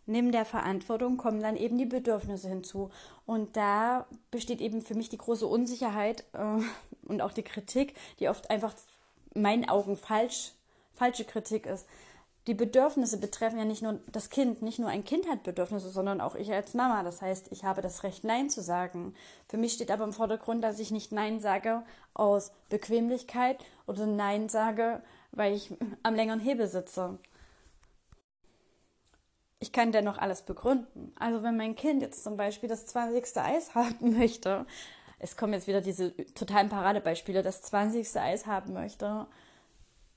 Neben 0.09 0.31
der 0.31 0.45
Verantwortung 0.45 1.17
kommen 1.17 1.41
dann 1.41 1.55
eben 1.55 1.77
die 1.77 1.85
Bedürfnisse 1.85 2.49
hinzu. 2.49 2.89
Und 3.25 3.55
da 3.55 4.07
besteht 4.31 4.61
eben 4.61 4.81
für 4.81 4.95
mich 4.95 5.09
die 5.09 5.17
große 5.17 5.47
Unsicherheit 5.47 6.23
äh, 6.33 6.61
und 7.07 7.21
auch 7.21 7.31
die 7.31 7.43
Kritik, 7.43 7.93
die 8.19 8.29
oft 8.29 8.49
einfach 8.49 8.73
in 9.33 9.41
meinen 9.41 9.69
Augen 9.69 9.97
falsch, 9.97 10.53
falsche 10.93 11.25
Kritik 11.25 11.65
ist 11.65 11.85
die 12.49 12.55
Bedürfnisse 12.55 13.19
betreffen 13.19 13.59
ja 13.59 13.65
nicht 13.65 13.83
nur 13.83 13.99
das 14.11 14.31
Kind, 14.31 14.63
nicht 14.63 14.79
nur 14.79 14.89
ein 14.89 15.05
Kind 15.05 15.29
hat 15.29 15.43
Bedürfnisse, 15.43 15.91
sondern 15.91 16.19
auch 16.19 16.33
ich 16.33 16.51
als 16.51 16.73
Mama. 16.73 17.03
Das 17.03 17.21
heißt, 17.21 17.51
ich 17.51 17.63
habe 17.63 17.81
das 17.81 18.01
Recht, 18.01 18.23
Nein 18.23 18.49
zu 18.49 18.63
sagen. 18.63 19.13
Für 19.47 19.57
mich 19.57 19.73
steht 19.73 19.91
aber 19.91 20.03
im 20.03 20.13
Vordergrund, 20.13 20.63
dass 20.63 20.79
ich 20.79 20.89
nicht 20.89 21.11
Nein 21.11 21.41
sage 21.41 21.83
aus 22.15 22.51
Bequemlichkeit 22.69 23.59
oder 23.85 24.07
Nein 24.07 24.49
sage, 24.49 25.03
weil 25.31 25.53
ich 25.53 25.71
am 26.01 26.15
längeren 26.15 26.39
Hebel 26.39 26.67
sitze. 26.67 27.19
Ich 29.59 29.71
kann 29.71 29.91
dennoch 29.91 30.17
alles 30.17 30.43
begründen. 30.43 31.13
Also 31.19 31.43
wenn 31.43 31.57
mein 31.57 31.75
Kind 31.75 32.01
jetzt 32.01 32.23
zum 32.23 32.37
Beispiel 32.37 32.69
das 32.69 32.85
20. 32.87 33.37
Eis 33.37 33.75
haben 33.75 34.17
möchte, 34.17 34.65
es 35.19 35.35
kommen 35.35 35.53
jetzt 35.53 35.67
wieder 35.67 35.81
diese 35.81 36.15
totalen 36.33 36.69
Paradebeispiele, 36.69 37.43
das 37.43 37.61
20. 37.63 38.19
Eis 38.19 38.47
haben 38.47 38.73
möchte, 38.73 39.27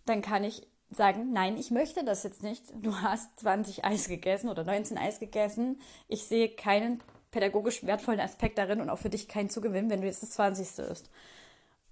dann 0.06 0.22
kann 0.22 0.44
ich 0.44 0.66
sagen, 0.90 1.32
nein, 1.32 1.56
ich 1.56 1.70
möchte 1.70 2.04
das 2.04 2.22
jetzt 2.22 2.42
nicht. 2.42 2.62
Du 2.80 2.96
hast 3.00 3.40
20 3.40 3.84
Eis 3.84 4.08
gegessen 4.08 4.48
oder 4.48 4.62
19 4.62 4.98
Eis 4.98 5.18
gegessen. 5.18 5.80
Ich 6.06 6.24
sehe 6.24 6.48
keinen 6.48 7.02
pädagogisch 7.30 7.84
wertvollen 7.84 8.20
Aspekt 8.20 8.58
darin 8.58 8.80
und 8.80 8.90
auch 8.90 8.98
für 8.98 9.10
dich 9.10 9.26
keinen 9.26 9.50
Zugewinn, 9.50 9.90
wenn 9.90 10.02
du 10.02 10.06
jetzt 10.06 10.22
das 10.22 10.30
20. 10.30 10.78
isst. 10.78 11.10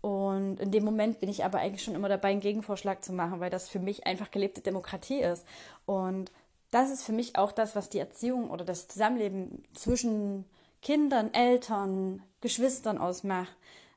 Und 0.02 0.60
in 0.60 0.70
dem 0.70 0.84
Moment 0.84 1.20
bin 1.20 1.28
ich 1.28 1.44
aber 1.44 1.58
eigentlich 1.58 1.82
schon 1.82 1.94
immer 1.94 2.08
dabei, 2.08 2.28
einen 2.28 2.40
Gegenvorschlag 2.40 3.02
zu 3.02 3.12
machen, 3.12 3.40
weil 3.40 3.50
das 3.50 3.68
für 3.68 3.80
mich 3.80 4.06
einfach 4.06 4.30
gelebte 4.30 4.60
Demokratie 4.60 5.20
ist. 5.20 5.46
Und 5.84 6.30
das 6.70 6.90
ist 6.90 7.02
für 7.02 7.12
mich 7.12 7.36
auch 7.36 7.52
das, 7.52 7.74
was 7.74 7.88
die 7.88 7.98
Erziehung 7.98 8.50
oder 8.50 8.64
das 8.64 8.88
Zusammenleben 8.88 9.62
zwischen 9.74 10.44
Kindern, 10.82 11.34
Eltern, 11.34 12.22
Geschwistern 12.40 12.98
ausmacht. 12.98 13.54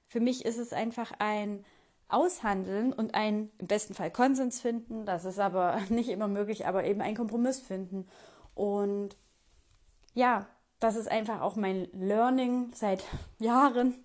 Für 0.08 0.20
mich 0.20 0.46
ist 0.46 0.58
es 0.58 0.74
einfach 0.74 1.12
ein 1.20 1.64
aushandeln 2.10 2.94
und 2.94 3.16
einen 3.16 3.52
im 3.58 3.68
besten 3.68 3.94
Fall 3.94 4.12
Konsens 4.12 4.62
finden. 4.62 5.06
Das 5.06 5.26
ist 5.26 5.40
aber 5.40 5.80
nicht 5.90 6.10
immer 6.10 6.28
möglich, 6.28 6.68
aber 6.68 6.84
eben 6.86 7.02
einen 7.02 7.18
Kompromiss 7.18 7.60
finden. 7.60 8.08
Und 8.56 9.16
ja, 10.14 10.48
das 10.80 10.96
ist 10.96 11.10
einfach 11.10 11.42
auch 11.42 11.56
mein 11.56 11.88
Learning 11.94 12.72
seit 12.74 13.04
Jahren, 13.40 13.96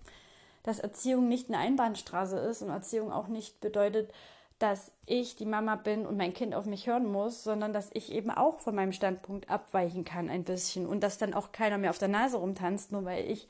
dass 0.63 0.79
Erziehung 0.79 1.27
nicht 1.27 1.49
eine 1.49 1.57
Einbahnstraße 1.57 2.37
ist 2.37 2.61
und 2.61 2.69
Erziehung 2.69 3.11
auch 3.11 3.27
nicht 3.27 3.59
bedeutet, 3.59 4.11
dass 4.59 4.91
ich 5.05 5.35
die 5.35 5.45
Mama 5.45 5.75
bin 5.75 6.05
und 6.05 6.17
mein 6.17 6.33
Kind 6.33 6.53
auf 6.53 6.65
mich 6.65 6.87
hören 6.87 7.09
muss, 7.09 7.43
sondern 7.43 7.71
dass 7.71 7.89
ich 7.93 8.11
eben 8.11 8.29
auch 8.29 8.59
von 8.59 8.75
meinem 8.75 8.91
Standpunkt 8.91 9.49
abweichen 9.49 10.03
kann 10.03 10.29
ein 10.29 10.43
bisschen 10.43 10.85
und 10.85 11.01
dass 11.01 11.17
dann 11.17 11.33
auch 11.33 11.51
keiner 11.51 11.77
mehr 11.77 11.89
auf 11.89 11.97
der 11.97 12.09
Nase 12.09 12.37
rumtanzt, 12.37 12.91
nur 12.91 13.05
weil 13.05 13.29
ich 13.29 13.47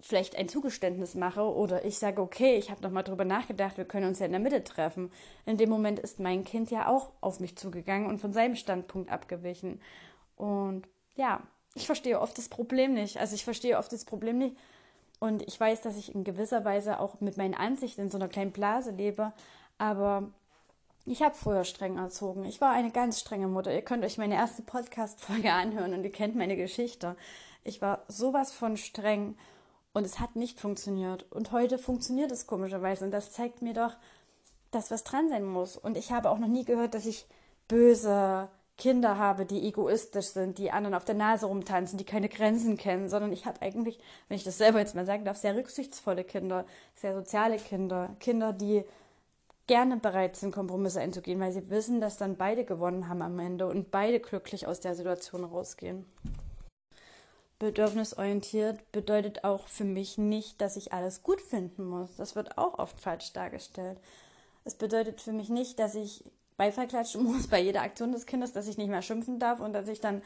vielleicht 0.00 0.36
ein 0.36 0.48
Zugeständnis 0.48 1.14
mache 1.14 1.42
oder 1.42 1.84
ich 1.84 1.98
sage, 1.98 2.22
okay, 2.22 2.56
ich 2.56 2.70
habe 2.70 2.82
noch 2.82 2.90
mal 2.90 3.02
drüber 3.02 3.24
nachgedacht, 3.24 3.76
wir 3.76 3.84
können 3.84 4.08
uns 4.08 4.18
ja 4.18 4.26
in 4.26 4.32
der 4.32 4.40
Mitte 4.40 4.64
treffen. 4.64 5.12
In 5.46 5.58
dem 5.58 5.68
Moment 5.68 6.00
ist 6.00 6.20
mein 6.20 6.44
Kind 6.44 6.70
ja 6.70 6.88
auch 6.88 7.12
auf 7.20 7.38
mich 7.38 7.56
zugegangen 7.56 8.08
und 8.08 8.18
von 8.18 8.32
seinem 8.32 8.56
Standpunkt 8.56 9.10
abgewichen. 9.10 9.80
Und 10.36 10.88
ja, 11.16 11.40
ich 11.74 11.86
verstehe 11.86 12.20
oft 12.20 12.36
das 12.36 12.48
Problem 12.48 12.94
nicht. 12.94 13.18
Also 13.18 13.34
ich 13.34 13.44
verstehe 13.44 13.78
oft 13.78 13.92
das 13.92 14.04
Problem 14.04 14.38
nicht. 14.38 14.56
Und 15.18 15.42
ich 15.42 15.60
weiß, 15.60 15.82
dass 15.82 15.98
ich 15.98 16.14
in 16.14 16.24
gewisser 16.24 16.64
Weise 16.64 16.98
auch 16.98 17.20
mit 17.20 17.36
meinen 17.36 17.54
Ansichten 17.54 18.00
in 18.00 18.10
so 18.10 18.16
einer 18.16 18.28
kleinen 18.28 18.52
Blase 18.52 18.90
lebe. 18.90 19.32
Aber 19.80 20.30
ich 21.06 21.22
habe 21.22 21.34
früher 21.34 21.64
streng 21.64 21.96
erzogen. 21.96 22.44
Ich 22.44 22.60
war 22.60 22.72
eine 22.72 22.90
ganz 22.90 23.18
strenge 23.18 23.48
Mutter. 23.48 23.72
Ihr 23.72 23.80
könnt 23.80 24.04
euch 24.04 24.18
meine 24.18 24.34
erste 24.34 24.60
Podcast-Folge 24.60 25.50
anhören 25.50 25.94
und 25.94 26.04
ihr 26.04 26.12
kennt 26.12 26.36
meine 26.36 26.54
Geschichte. 26.54 27.16
Ich 27.64 27.80
war 27.80 28.04
sowas 28.06 28.52
von 28.52 28.76
streng 28.76 29.38
und 29.94 30.04
es 30.04 30.20
hat 30.20 30.36
nicht 30.36 30.60
funktioniert. 30.60 31.24
Und 31.32 31.52
heute 31.52 31.78
funktioniert 31.78 32.30
es 32.30 32.46
komischerweise. 32.46 33.06
Und 33.06 33.10
das 33.10 33.32
zeigt 33.32 33.62
mir 33.62 33.72
doch, 33.72 33.94
dass 34.70 34.90
was 34.90 35.02
dran 35.02 35.30
sein 35.30 35.46
muss. 35.46 35.78
Und 35.78 35.96
ich 35.96 36.12
habe 36.12 36.28
auch 36.28 36.38
noch 36.38 36.46
nie 36.46 36.66
gehört, 36.66 36.92
dass 36.92 37.06
ich 37.06 37.26
böse 37.66 38.50
Kinder 38.76 39.16
habe, 39.16 39.46
die 39.46 39.66
egoistisch 39.66 40.26
sind, 40.26 40.58
die 40.58 40.72
anderen 40.72 40.94
auf 40.94 41.06
der 41.06 41.14
Nase 41.14 41.46
rumtanzen, 41.46 41.96
die 41.96 42.04
keine 42.04 42.28
Grenzen 42.28 42.76
kennen, 42.76 43.08
sondern 43.08 43.32
ich 43.32 43.46
habe 43.46 43.62
eigentlich, 43.62 43.98
wenn 44.28 44.36
ich 44.36 44.44
das 44.44 44.58
selber 44.58 44.78
jetzt 44.78 44.94
mal 44.94 45.06
sagen 45.06 45.24
darf, 45.24 45.38
sehr 45.38 45.56
rücksichtsvolle 45.56 46.24
Kinder, 46.24 46.66
sehr 46.94 47.14
soziale 47.14 47.56
Kinder, 47.56 48.14
Kinder, 48.20 48.52
die 48.52 48.84
gerne 49.70 49.98
bereit 49.98 50.34
sind, 50.34 50.52
Kompromisse 50.52 51.00
einzugehen, 51.00 51.38
weil 51.38 51.52
sie 51.52 51.70
wissen, 51.70 52.00
dass 52.00 52.16
dann 52.16 52.36
beide 52.36 52.64
gewonnen 52.64 53.08
haben 53.08 53.22
am 53.22 53.38
Ende 53.38 53.68
und 53.68 53.92
beide 53.92 54.18
glücklich 54.18 54.66
aus 54.66 54.80
der 54.80 54.96
Situation 54.96 55.44
rausgehen. 55.44 56.06
Bedürfnisorientiert 57.60 58.90
bedeutet 58.90 59.44
auch 59.44 59.68
für 59.68 59.84
mich 59.84 60.18
nicht, 60.18 60.60
dass 60.60 60.74
ich 60.74 60.92
alles 60.92 61.22
gut 61.22 61.40
finden 61.40 61.84
muss. 61.84 62.16
Das 62.16 62.34
wird 62.34 62.58
auch 62.58 62.80
oft 62.80 62.98
falsch 62.98 63.32
dargestellt. 63.32 64.00
Es 64.64 64.74
bedeutet 64.74 65.20
für 65.20 65.32
mich 65.32 65.50
nicht, 65.50 65.78
dass 65.78 65.94
ich 65.94 66.24
Beifall 66.56 66.88
klatschen 66.88 67.22
muss 67.32 67.46
bei 67.46 67.60
jeder 67.60 67.82
Aktion 67.82 68.10
des 68.10 68.26
Kindes, 68.26 68.52
dass 68.52 68.66
ich 68.66 68.76
nicht 68.76 68.90
mehr 68.90 69.02
schimpfen 69.02 69.38
darf 69.38 69.60
und 69.60 69.72
dass 69.72 69.86
ich 69.86 70.00
dann 70.00 70.20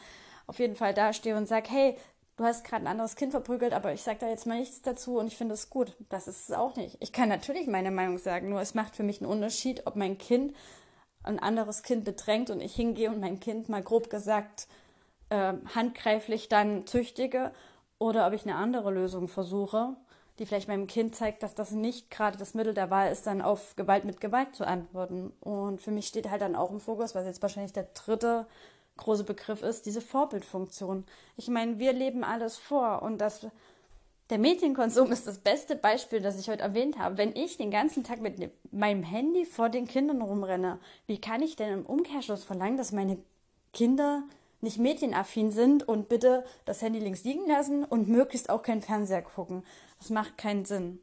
auf 0.47 0.59
jeden 0.59 0.75
Fall 0.75 0.95
dastehe 0.95 1.37
und 1.37 1.49
sage, 1.49 1.69
hey, 1.69 1.99
du 2.37 2.45
hast 2.45 2.65
gerade 2.65 2.85
ein 2.85 2.89
anderes 2.89 3.17
Kind 3.17 3.33
verprügelt, 3.33 3.73
aber 3.73 3.93
ich 3.93 4.03
sage 4.03 4.19
da 4.21 4.29
jetzt 4.29 4.47
mal 4.47 4.59
nichts 4.59 4.83
dazu 4.83 5.19
und 5.19 5.27
ich 5.27 5.37
finde 5.37 5.55
es 5.55 5.71
gut. 5.71 5.95
Das 6.09 6.29
ist 6.29 6.49
es 6.49 6.57
auch 6.57 6.77
nicht. 6.77 6.97
Ich 7.01 7.13
kann 7.13 7.29
natürlich 7.29 7.67
meine 7.67 7.91
Meinung 7.91 8.19
sagen, 8.19 8.49
nur 8.49 8.61
es 8.61 8.75
macht 8.75 8.97
für 8.97 9.03
mich 9.03 9.21
einen 9.21 9.31
Unterschied, 9.31 9.87
ob 9.87 9.97
mein 9.97 10.19
Kind 10.19 10.55
ein 11.23 11.39
anderes 11.39 11.83
Kind 11.83 12.05
bedrängt 12.05 12.51
und 12.51 12.61
ich 12.61 12.75
hingehe 12.75 13.11
und 13.11 13.21
mein 13.21 13.41
Kind 13.41 13.69
mal 13.69 13.83
grob 13.83 14.11
gesagt 14.11 14.69
äh, 15.31 15.55
handgreiflich 15.75 16.49
dann 16.49 16.87
züchtige 16.87 17.53
oder 17.99 18.27
ob 18.27 18.33
ich 18.33 18.45
eine 18.45 18.57
andere 18.57 18.91
Lösung 18.91 19.29
versuche, 19.29 19.97
die 20.39 20.47
vielleicht 20.47 20.69
meinem 20.69 20.87
Kind 20.87 21.15
zeigt, 21.15 21.43
dass 21.43 21.55
das 21.55 21.71
nicht 21.71 22.11
gerade 22.11 22.37
das 22.37 22.55
Mittel 22.55 22.75
der 22.75 22.91
Wahl 22.91 23.11
ist, 23.11 23.27
dann 23.27 23.41
auf 23.41 23.77
Gewalt 23.77 24.05
mit 24.05 24.21
Gewalt 24.21 24.55
zu 24.55 24.67
antworten. 24.67 25.33
Und 25.41 25.81
für 25.81 25.93
mich 25.93 26.09
steht 26.09 26.29
halt 26.29 26.43
dann 26.43 26.57
auch 26.57 26.71
im 26.71 26.81
Fokus, 26.81 27.15
was 27.15 27.25
jetzt 27.25 27.41
wahrscheinlich 27.41 27.73
der 27.73 27.89
dritte 27.95 28.47
große 28.97 29.25
Begriff 29.25 29.63
ist, 29.63 29.87
diese 29.87 30.01
Vorbildfunktion. 30.01 31.05
Ich 31.37 31.49
meine, 31.49 31.79
wir 31.79 31.93
leben 31.93 32.25
alles 32.25 32.57
vor 32.57 33.03
und 33.03 33.19
das, 33.19 33.47
der 34.31 34.39
Medienkonsum 34.39 35.11
ist 35.13 35.27
das 35.27 35.39
beste 35.39 35.77
Beispiel, 35.77 36.21
das 36.21 36.39
ich 36.39 36.49
heute 36.49 36.63
erwähnt 36.63 36.99
habe. 36.99 37.19
Wenn 37.19 37.35
ich 37.35 37.57
den 37.57 37.71
ganzen 37.71 38.05
Tag 38.05 38.21
mit 38.21 38.51
meinem 38.73 39.03
Handy 39.03 39.45
vor 39.45 39.69
den 39.69 39.87
Kindern 39.87 40.23
rumrenne, 40.23 40.79
wie 41.07 41.21
kann 41.21 41.43
ich 41.43 41.57
denn 41.57 41.73
im 41.73 41.87
Umkehrschluss 41.87 42.45
verlangen, 42.45 42.77
dass 42.77 42.93
meine 42.93 43.19
Kinder 43.73 44.23
nicht 44.61 44.79
medienaffin 44.79 45.51
sind 45.51 45.87
und 45.87 46.09
bitte 46.09 46.45
das 46.65 46.81
Handy 46.81 47.01
links 47.01 47.25
liegen 47.25 47.47
lassen 47.47 47.85
und 47.85 48.09
möglichst 48.09 48.49
auch 48.49 48.63
keinen 48.63 48.83
Fernseher 48.83 49.23
gucken? 49.23 49.65
Das 49.99 50.11
macht 50.11 50.39
keinen 50.39 50.65
Sinn. 50.65 51.01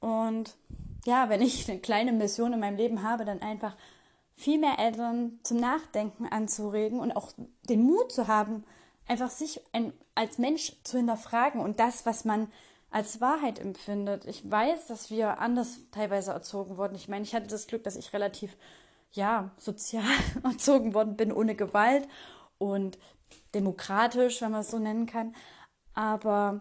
Und 0.00 0.56
ja, 1.06 1.28
wenn 1.28 1.40
ich 1.40 1.68
eine 1.70 1.80
kleine 1.80 2.12
Mission 2.12 2.52
in 2.52 2.60
meinem 2.60 2.76
Leben 2.76 3.02
habe, 3.02 3.24
dann 3.24 3.40
einfach 3.40 3.76
viel 4.38 4.60
mehr 4.60 4.78
Eltern 4.78 5.40
zum 5.42 5.56
Nachdenken 5.56 6.26
anzuregen 6.26 7.00
und 7.00 7.10
auch 7.10 7.32
den 7.68 7.82
Mut 7.82 8.12
zu 8.12 8.28
haben, 8.28 8.64
einfach 9.08 9.30
sich 9.30 9.60
ein, 9.72 9.92
als 10.14 10.38
Mensch 10.38 10.76
zu 10.84 10.96
hinterfragen 10.96 11.60
und 11.60 11.80
das, 11.80 12.06
was 12.06 12.24
man 12.24 12.46
als 12.88 13.20
Wahrheit 13.20 13.58
empfindet. 13.58 14.26
Ich 14.26 14.48
weiß, 14.48 14.86
dass 14.86 15.10
wir 15.10 15.40
anders 15.40 15.80
teilweise 15.90 16.30
erzogen 16.30 16.76
wurden. 16.76 16.94
Ich 16.94 17.08
meine, 17.08 17.24
ich 17.24 17.34
hatte 17.34 17.48
das 17.48 17.66
Glück, 17.66 17.82
dass 17.82 17.96
ich 17.96 18.12
relativ 18.12 18.56
ja, 19.10 19.50
sozial 19.58 20.04
erzogen 20.44 20.94
worden 20.94 21.16
bin, 21.16 21.32
ohne 21.32 21.56
Gewalt 21.56 22.06
und 22.58 22.96
demokratisch, 23.54 24.40
wenn 24.40 24.52
man 24.52 24.60
es 24.60 24.70
so 24.70 24.78
nennen 24.78 25.06
kann. 25.06 25.34
Aber 25.94 26.60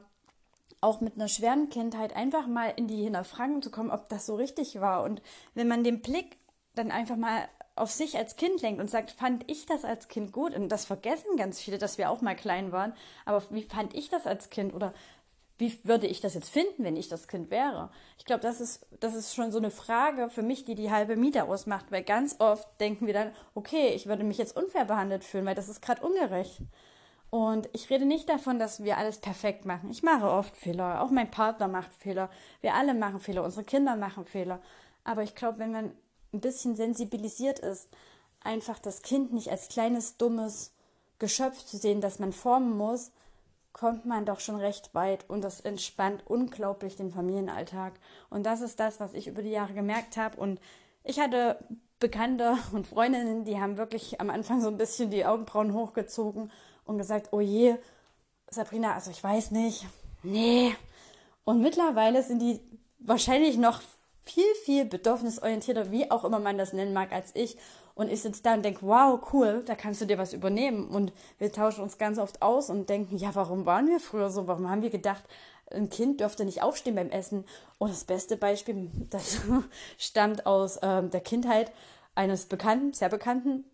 auch 0.81 0.99
mit 0.99 1.13
einer 1.13 1.27
schweren 1.27 1.69
Kindheit 1.69 2.15
einfach 2.15 2.47
mal 2.47 2.73
in 2.75 2.87
die 2.87 3.03
Hinterfragung 3.03 3.61
zu 3.61 3.69
kommen, 3.69 3.91
ob 3.91 4.09
das 4.09 4.25
so 4.25 4.35
richtig 4.35 4.81
war. 4.81 5.03
Und 5.03 5.21
wenn 5.53 5.67
man 5.67 5.83
den 5.83 6.01
Blick 6.01 6.37
dann 6.73 6.91
einfach 6.91 7.15
mal 7.17 7.47
auf 7.77 7.91
sich 7.91 8.17
als 8.17 8.35
Kind 8.35 8.61
lenkt 8.61 8.79
und 8.79 8.89
sagt, 8.89 9.11
fand 9.11 9.49
ich 9.49 9.65
das 9.65 9.85
als 9.85 10.07
Kind 10.07 10.31
gut? 10.31 10.55
Und 10.55 10.69
das 10.69 10.85
vergessen 10.85 11.37
ganz 11.37 11.59
viele, 11.59 11.77
dass 11.77 11.97
wir 11.97 12.09
auch 12.09 12.21
mal 12.21 12.35
klein 12.35 12.71
waren. 12.71 12.93
Aber 13.25 13.43
wie 13.49 13.63
fand 13.63 13.93
ich 13.95 14.09
das 14.09 14.25
als 14.25 14.49
Kind? 14.49 14.73
Oder 14.73 14.93
wie 15.57 15.77
würde 15.83 16.07
ich 16.07 16.21
das 16.21 16.35
jetzt 16.35 16.49
finden, 16.49 16.83
wenn 16.83 16.95
ich 16.95 17.09
das 17.09 17.27
Kind 17.27 17.49
wäre? 17.49 17.89
Ich 18.17 18.25
glaube, 18.25 18.41
das 18.41 18.61
ist, 18.61 18.85
das 18.99 19.15
ist 19.15 19.33
schon 19.33 19.51
so 19.51 19.57
eine 19.57 19.71
Frage 19.71 20.29
für 20.29 20.43
mich, 20.43 20.65
die 20.65 20.75
die 20.75 20.91
halbe 20.91 21.15
Miete 21.15 21.45
ausmacht, 21.45 21.85
weil 21.89 22.03
ganz 22.03 22.35
oft 22.39 22.67
denken 22.79 23.07
wir 23.07 23.13
dann, 23.13 23.31
okay, 23.55 23.89
ich 23.95 24.05
würde 24.05 24.23
mich 24.23 24.37
jetzt 24.37 24.55
unfair 24.55 24.85
behandelt 24.85 25.23
fühlen, 25.23 25.45
weil 25.45 25.55
das 25.55 25.69
ist 25.69 25.81
gerade 25.81 26.05
ungerecht. 26.05 26.61
Und 27.29 27.67
ich 27.73 27.89
rede 27.89 28.05
nicht 28.05 28.29
davon, 28.29 28.59
dass 28.59 28.83
wir 28.83 28.97
alles 28.97 29.17
perfekt 29.17 29.65
machen. 29.65 29.89
Ich 29.89 30.03
mache 30.03 30.29
oft 30.29 30.55
Fehler, 30.55 31.01
auch 31.01 31.09
mein 31.09 31.29
Partner 31.29 31.67
macht 31.67 31.91
Fehler, 31.93 32.29
wir 32.61 32.73
alle 32.73 32.93
machen 32.93 33.19
Fehler, 33.19 33.43
unsere 33.43 33.65
Kinder 33.65 33.95
machen 33.95 34.25
Fehler. 34.25 34.61
Aber 35.03 35.23
ich 35.23 35.35
glaube, 35.35 35.59
wenn 35.59 35.71
man 35.71 35.91
ein 36.33 36.41
bisschen 36.41 36.75
sensibilisiert 36.75 37.59
ist, 37.59 37.89
einfach 38.41 38.79
das 38.79 39.01
Kind 39.01 39.33
nicht 39.33 39.49
als 39.49 39.69
kleines, 39.69 40.17
dummes 40.17 40.71
Geschöpf 41.19 41.65
zu 41.65 41.77
sehen, 41.77 42.01
das 42.01 42.19
man 42.19 42.31
formen 42.31 42.77
muss, 42.77 43.11
kommt 43.73 44.05
man 44.05 44.25
doch 44.25 44.39
schon 44.39 44.55
recht 44.55 44.93
weit 44.95 45.29
und 45.29 45.43
das 45.43 45.61
entspannt 45.61 46.23
unglaublich 46.25 46.95
den 46.95 47.11
Familienalltag. 47.11 47.93
Und 48.29 48.45
das 48.45 48.61
ist 48.61 48.79
das, 48.79 48.99
was 48.99 49.13
ich 49.13 49.27
über 49.27 49.43
die 49.43 49.51
Jahre 49.51 49.73
gemerkt 49.73 50.17
habe. 50.17 50.37
Und 50.37 50.59
ich 51.03 51.19
hatte 51.19 51.59
Bekannte 51.99 52.57
und 52.71 52.87
Freundinnen, 52.87 53.45
die 53.45 53.59
haben 53.59 53.77
wirklich 53.77 54.19
am 54.19 54.29
Anfang 54.29 54.61
so 54.61 54.67
ein 54.67 54.77
bisschen 54.77 55.11
die 55.11 55.25
Augenbrauen 55.25 55.73
hochgezogen 55.73 56.51
und 56.85 56.97
gesagt, 56.97 57.29
oh 57.31 57.39
je, 57.39 57.75
Sabrina, 58.49 58.93
also 58.93 59.11
ich 59.11 59.23
weiß 59.23 59.51
nicht, 59.51 59.85
nee. 60.23 60.75
Und 61.43 61.61
mittlerweile 61.61 62.23
sind 62.23 62.39
die 62.39 62.59
wahrscheinlich 62.99 63.57
noch 63.57 63.81
viel, 64.29 64.53
viel 64.63 64.85
bedürfnisorientierter, 64.85 65.91
wie 65.91 66.11
auch 66.11 66.23
immer 66.23 66.39
man 66.39 66.57
das 66.57 66.73
nennen 66.73 66.93
mag, 66.93 67.11
als 67.11 67.31
ich. 67.33 67.57
Und 67.95 68.11
ich 68.11 68.21
sitze 68.21 68.43
da 68.43 68.53
und 68.53 68.63
denke, 68.63 68.85
wow, 68.85 69.19
cool, 69.33 69.63
da 69.65 69.75
kannst 69.75 70.01
du 70.01 70.05
dir 70.05 70.17
was 70.17 70.33
übernehmen. 70.33 70.87
Und 70.89 71.11
wir 71.39 71.51
tauschen 71.51 71.83
uns 71.83 71.97
ganz 71.97 72.19
oft 72.19 72.41
aus 72.41 72.69
und 72.69 72.89
denken, 72.89 73.17
ja, 73.17 73.33
warum 73.33 73.65
waren 73.65 73.87
wir 73.87 73.99
früher 73.99 74.29
so? 74.29 74.47
Warum 74.47 74.69
haben 74.69 74.83
wir 74.83 74.91
gedacht, 74.91 75.23
ein 75.71 75.89
Kind 75.89 76.19
dürfte 76.19 76.45
nicht 76.45 76.61
aufstehen 76.61 76.95
beim 76.95 77.09
Essen? 77.09 77.45
Und 77.79 77.89
das 77.89 78.03
beste 78.03 78.37
Beispiel, 78.37 78.91
das 79.09 79.39
stammt 79.97 80.45
aus 80.45 80.79
ähm, 80.83 81.09
der 81.09 81.21
Kindheit 81.21 81.71
eines 82.13 82.45
Bekannten, 82.45 82.93
sehr 82.93 83.09
Bekannten. 83.09 83.65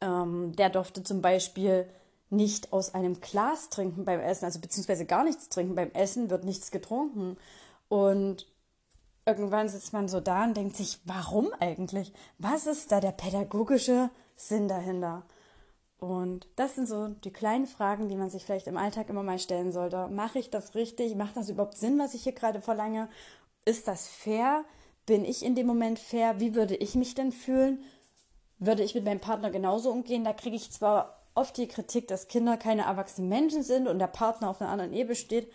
Ähm, 0.00 0.56
der 0.56 0.70
durfte 0.70 1.04
zum 1.04 1.22
Beispiel 1.22 1.86
nicht 2.30 2.72
aus 2.72 2.94
einem 2.94 3.20
Glas 3.20 3.70
trinken 3.70 4.04
beim 4.04 4.20
Essen, 4.20 4.46
also 4.46 4.60
beziehungsweise 4.60 5.06
gar 5.06 5.24
nichts 5.24 5.48
trinken. 5.48 5.74
Beim 5.74 5.92
Essen 5.92 6.30
wird 6.30 6.44
nichts 6.44 6.70
getrunken. 6.70 7.36
Und 7.88 8.46
irgendwann 9.26 9.68
sitzt 9.68 9.92
man 9.92 10.08
so 10.08 10.20
da 10.20 10.44
und 10.44 10.56
denkt 10.56 10.76
sich, 10.76 11.00
warum 11.04 11.52
eigentlich? 11.60 12.12
Was 12.38 12.66
ist 12.66 12.92
da 12.92 13.00
der 13.00 13.12
pädagogische 13.12 14.10
Sinn 14.36 14.68
dahinter? 14.68 15.24
Und 15.98 16.48
das 16.56 16.74
sind 16.74 16.86
so 16.88 17.08
die 17.08 17.32
kleinen 17.32 17.66
Fragen, 17.66 18.08
die 18.08 18.16
man 18.16 18.28
sich 18.28 18.44
vielleicht 18.44 18.66
im 18.66 18.76
Alltag 18.76 19.08
immer 19.08 19.22
mal 19.22 19.38
stellen 19.38 19.72
sollte. 19.72 20.08
Mache 20.08 20.38
ich 20.38 20.50
das 20.50 20.74
richtig? 20.74 21.14
Macht 21.14 21.36
das 21.36 21.48
überhaupt 21.48 21.78
Sinn, 21.78 21.98
was 21.98 22.14
ich 22.14 22.24
hier 22.24 22.32
gerade 22.32 22.60
verlange? 22.60 23.08
Ist 23.64 23.88
das 23.88 24.08
fair? 24.08 24.64
Bin 25.06 25.24
ich 25.24 25.42
in 25.42 25.54
dem 25.54 25.66
Moment 25.66 25.98
fair? 25.98 26.40
Wie 26.40 26.54
würde 26.54 26.76
ich 26.76 26.94
mich 26.94 27.14
denn 27.14 27.32
fühlen? 27.32 27.82
Würde 28.58 28.82
ich 28.82 28.94
mit 28.94 29.04
meinem 29.04 29.20
Partner 29.20 29.50
genauso 29.50 29.90
umgehen? 29.90 30.24
Da 30.24 30.32
kriege 30.34 30.56
ich 30.56 30.70
zwar 30.72 31.24
oft 31.34 31.56
die 31.56 31.68
Kritik, 31.68 32.08
dass 32.08 32.28
Kinder 32.28 32.56
keine 32.56 32.82
erwachsenen 32.82 33.28
Menschen 33.28 33.62
sind 33.62 33.88
und 33.88 33.98
der 33.98 34.06
Partner 34.06 34.50
auf 34.50 34.60
einer 34.60 34.70
anderen 34.70 34.92
Ebene 34.92 35.16
steht, 35.16 35.50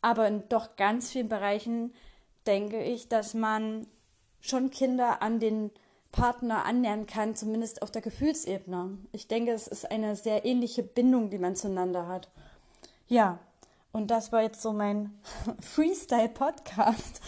aber 0.00 0.26
in 0.26 0.48
doch 0.48 0.76
ganz 0.76 1.10
vielen 1.10 1.28
Bereichen 1.28 1.92
denke 2.46 2.82
ich, 2.82 3.08
dass 3.08 3.34
man 3.34 3.86
schon 4.40 4.70
Kinder 4.70 5.22
an 5.22 5.40
den 5.40 5.70
Partner 6.10 6.64
annähern 6.64 7.06
kann, 7.06 7.34
zumindest 7.34 7.82
auf 7.82 7.90
der 7.90 8.02
Gefühlsebene. 8.02 8.98
Ich 9.12 9.28
denke, 9.28 9.52
es 9.52 9.66
ist 9.66 9.90
eine 9.90 10.14
sehr 10.14 10.44
ähnliche 10.44 10.82
Bindung, 10.82 11.30
die 11.30 11.38
man 11.38 11.56
zueinander 11.56 12.06
hat. 12.06 12.28
Ja, 13.08 13.38
und 13.92 14.10
das 14.10 14.32
war 14.32 14.42
jetzt 14.42 14.62
so 14.62 14.72
mein 14.72 15.18
Freestyle-Podcast 15.60 17.20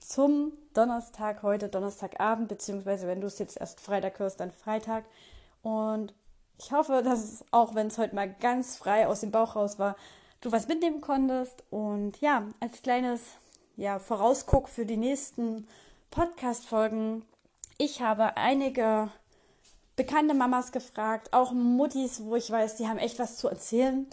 zum 0.00 0.52
Donnerstag, 0.74 1.42
heute 1.42 1.68
Donnerstagabend, 1.68 2.48
beziehungsweise 2.48 3.06
wenn 3.06 3.20
du 3.20 3.28
es 3.28 3.38
jetzt 3.38 3.56
erst 3.58 3.80
Freitag 3.80 4.18
hörst, 4.18 4.40
dann 4.40 4.50
Freitag. 4.50 5.04
Und 5.62 6.12
ich 6.58 6.72
hoffe, 6.72 7.02
dass 7.04 7.44
auch 7.52 7.74
wenn 7.74 7.86
es 7.86 7.98
heute 7.98 8.14
mal 8.14 8.32
ganz 8.32 8.76
frei 8.76 9.06
aus 9.06 9.20
dem 9.20 9.30
Bauch 9.30 9.56
raus 9.56 9.78
war, 9.78 9.96
du 10.40 10.52
was 10.52 10.68
mitnehmen 10.68 11.00
konntest. 11.00 11.62
Und 11.70 12.20
ja, 12.20 12.44
als 12.60 12.82
kleines 12.82 13.20
ja, 13.76 13.98
Vorausguck 13.98 14.68
für 14.68 14.86
die 14.86 14.96
nächsten 14.96 15.66
Podcast-Folgen. 16.10 17.24
Ich 17.78 18.00
habe 18.00 18.36
einige 18.36 19.10
bekannte 19.96 20.34
Mamas 20.34 20.72
gefragt, 20.72 21.32
auch 21.32 21.52
Muttis, 21.52 22.24
wo 22.24 22.36
ich 22.36 22.50
weiß, 22.50 22.76
die 22.76 22.88
haben 22.88 22.98
echt 22.98 23.18
was 23.18 23.36
zu 23.36 23.48
erzählen. 23.48 24.06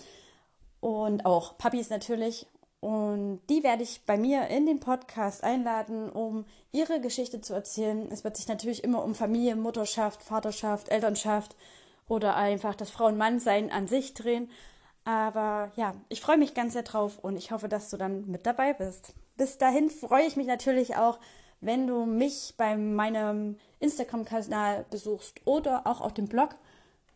Und 0.79 1.25
auch 1.25 1.57
Papis 1.57 1.89
natürlich. 1.89 2.47
Und 2.79 3.41
die 3.49 3.61
werde 3.61 3.83
ich 3.83 4.01
bei 4.07 4.17
mir 4.17 4.47
in 4.47 4.65
den 4.65 4.79
Podcast 4.79 5.43
einladen, 5.43 6.09
um 6.09 6.45
ihre 6.71 6.99
Geschichte 6.99 7.39
zu 7.39 7.53
erzählen. 7.53 8.07
Es 8.11 8.23
wird 8.23 8.37
sich 8.37 8.47
natürlich 8.47 8.83
immer 8.83 9.03
um 9.03 9.13
Familie, 9.13 9.55
Mutterschaft, 9.55 10.23
Vaterschaft, 10.23 10.89
Elternschaft 10.89 11.55
oder 12.07 12.35
einfach 12.35 12.73
das 12.73 12.89
Frau-und-Mann-Sein 12.89 13.71
an 13.71 13.87
sich 13.87 14.15
drehen. 14.15 14.49
Aber 15.05 15.71
ja, 15.75 15.93
ich 16.09 16.21
freue 16.21 16.37
mich 16.37 16.55
ganz 16.55 16.73
sehr 16.73 16.83
drauf 16.83 17.19
und 17.19 17.37
ich 17.37 17.51
hoffe, 17.51 17.69
dass 17.69 17.91
du 17.91 17.97
dann 17.97 18.27
mit 18.27 18.47
dabei 18.47 18.73
bist. 18.73 19.13
Bis 19.37 19.57
dahin 19.57 19.89
freue 19.89 20.25
ich 20.25 20.35
mich 20.35 20.47
natürlich 20.47 20.95
auch, 20.95 21.19
wenn 21.61 21.87
du 21.87 22.05
mich 22.05 22.55
bei 22.57 22.75
meinem 22.75 23.57
Instagram-Kanal 23.79 24.85
besuchst 24.89 25.41
oder 25.45 25.85
auch 25.85 26.01
auf 26.01 26.13
dem 26.13 26.27
Blog, 26.27 26.55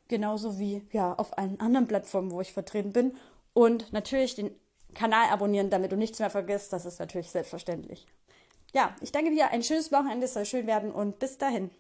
genauso 0.07 0.59
wie 0.59 0.87
ja 0.91 1.13
auf 1.13 1.37
allen 1.37 1.59
anderen 1.59 1.87
Plattformen, 1.87 2.31
wo 2.31 2.41
ich 2.41 2.53
vertreten 2.53 2.93
bin. 2.93 3.17
Und 3.53 3.91
natürlich 3.93 4.35
den 4.35 4.51
Kanal 4.93 5.29
abonnieren, 5.29 5.69
damit 5.69 5.91
du 5.91 5.97
nichts 5.97 6.19
mehr 6.19 6.29
vergisst. 6.29 6.73
Das 6.73 6.85
ist 6.85 6.99
natürlich 6.99 7.31
selbstverständlich. 7.31 8.05
ja, 8.73 8.95
ich 9.01 9.11
danke 9.11 9.31
dir. 9.31 9.49
Ein 9.51 9.63
schönes 9.63 9.91
Wochenende 9.91 10.27
soll 10.27 10.45
schön 10.45 10.67
werden 10.67 10.91
und 10.91 11.19
bis 11.19 11.37
dahin. 11.37 11.71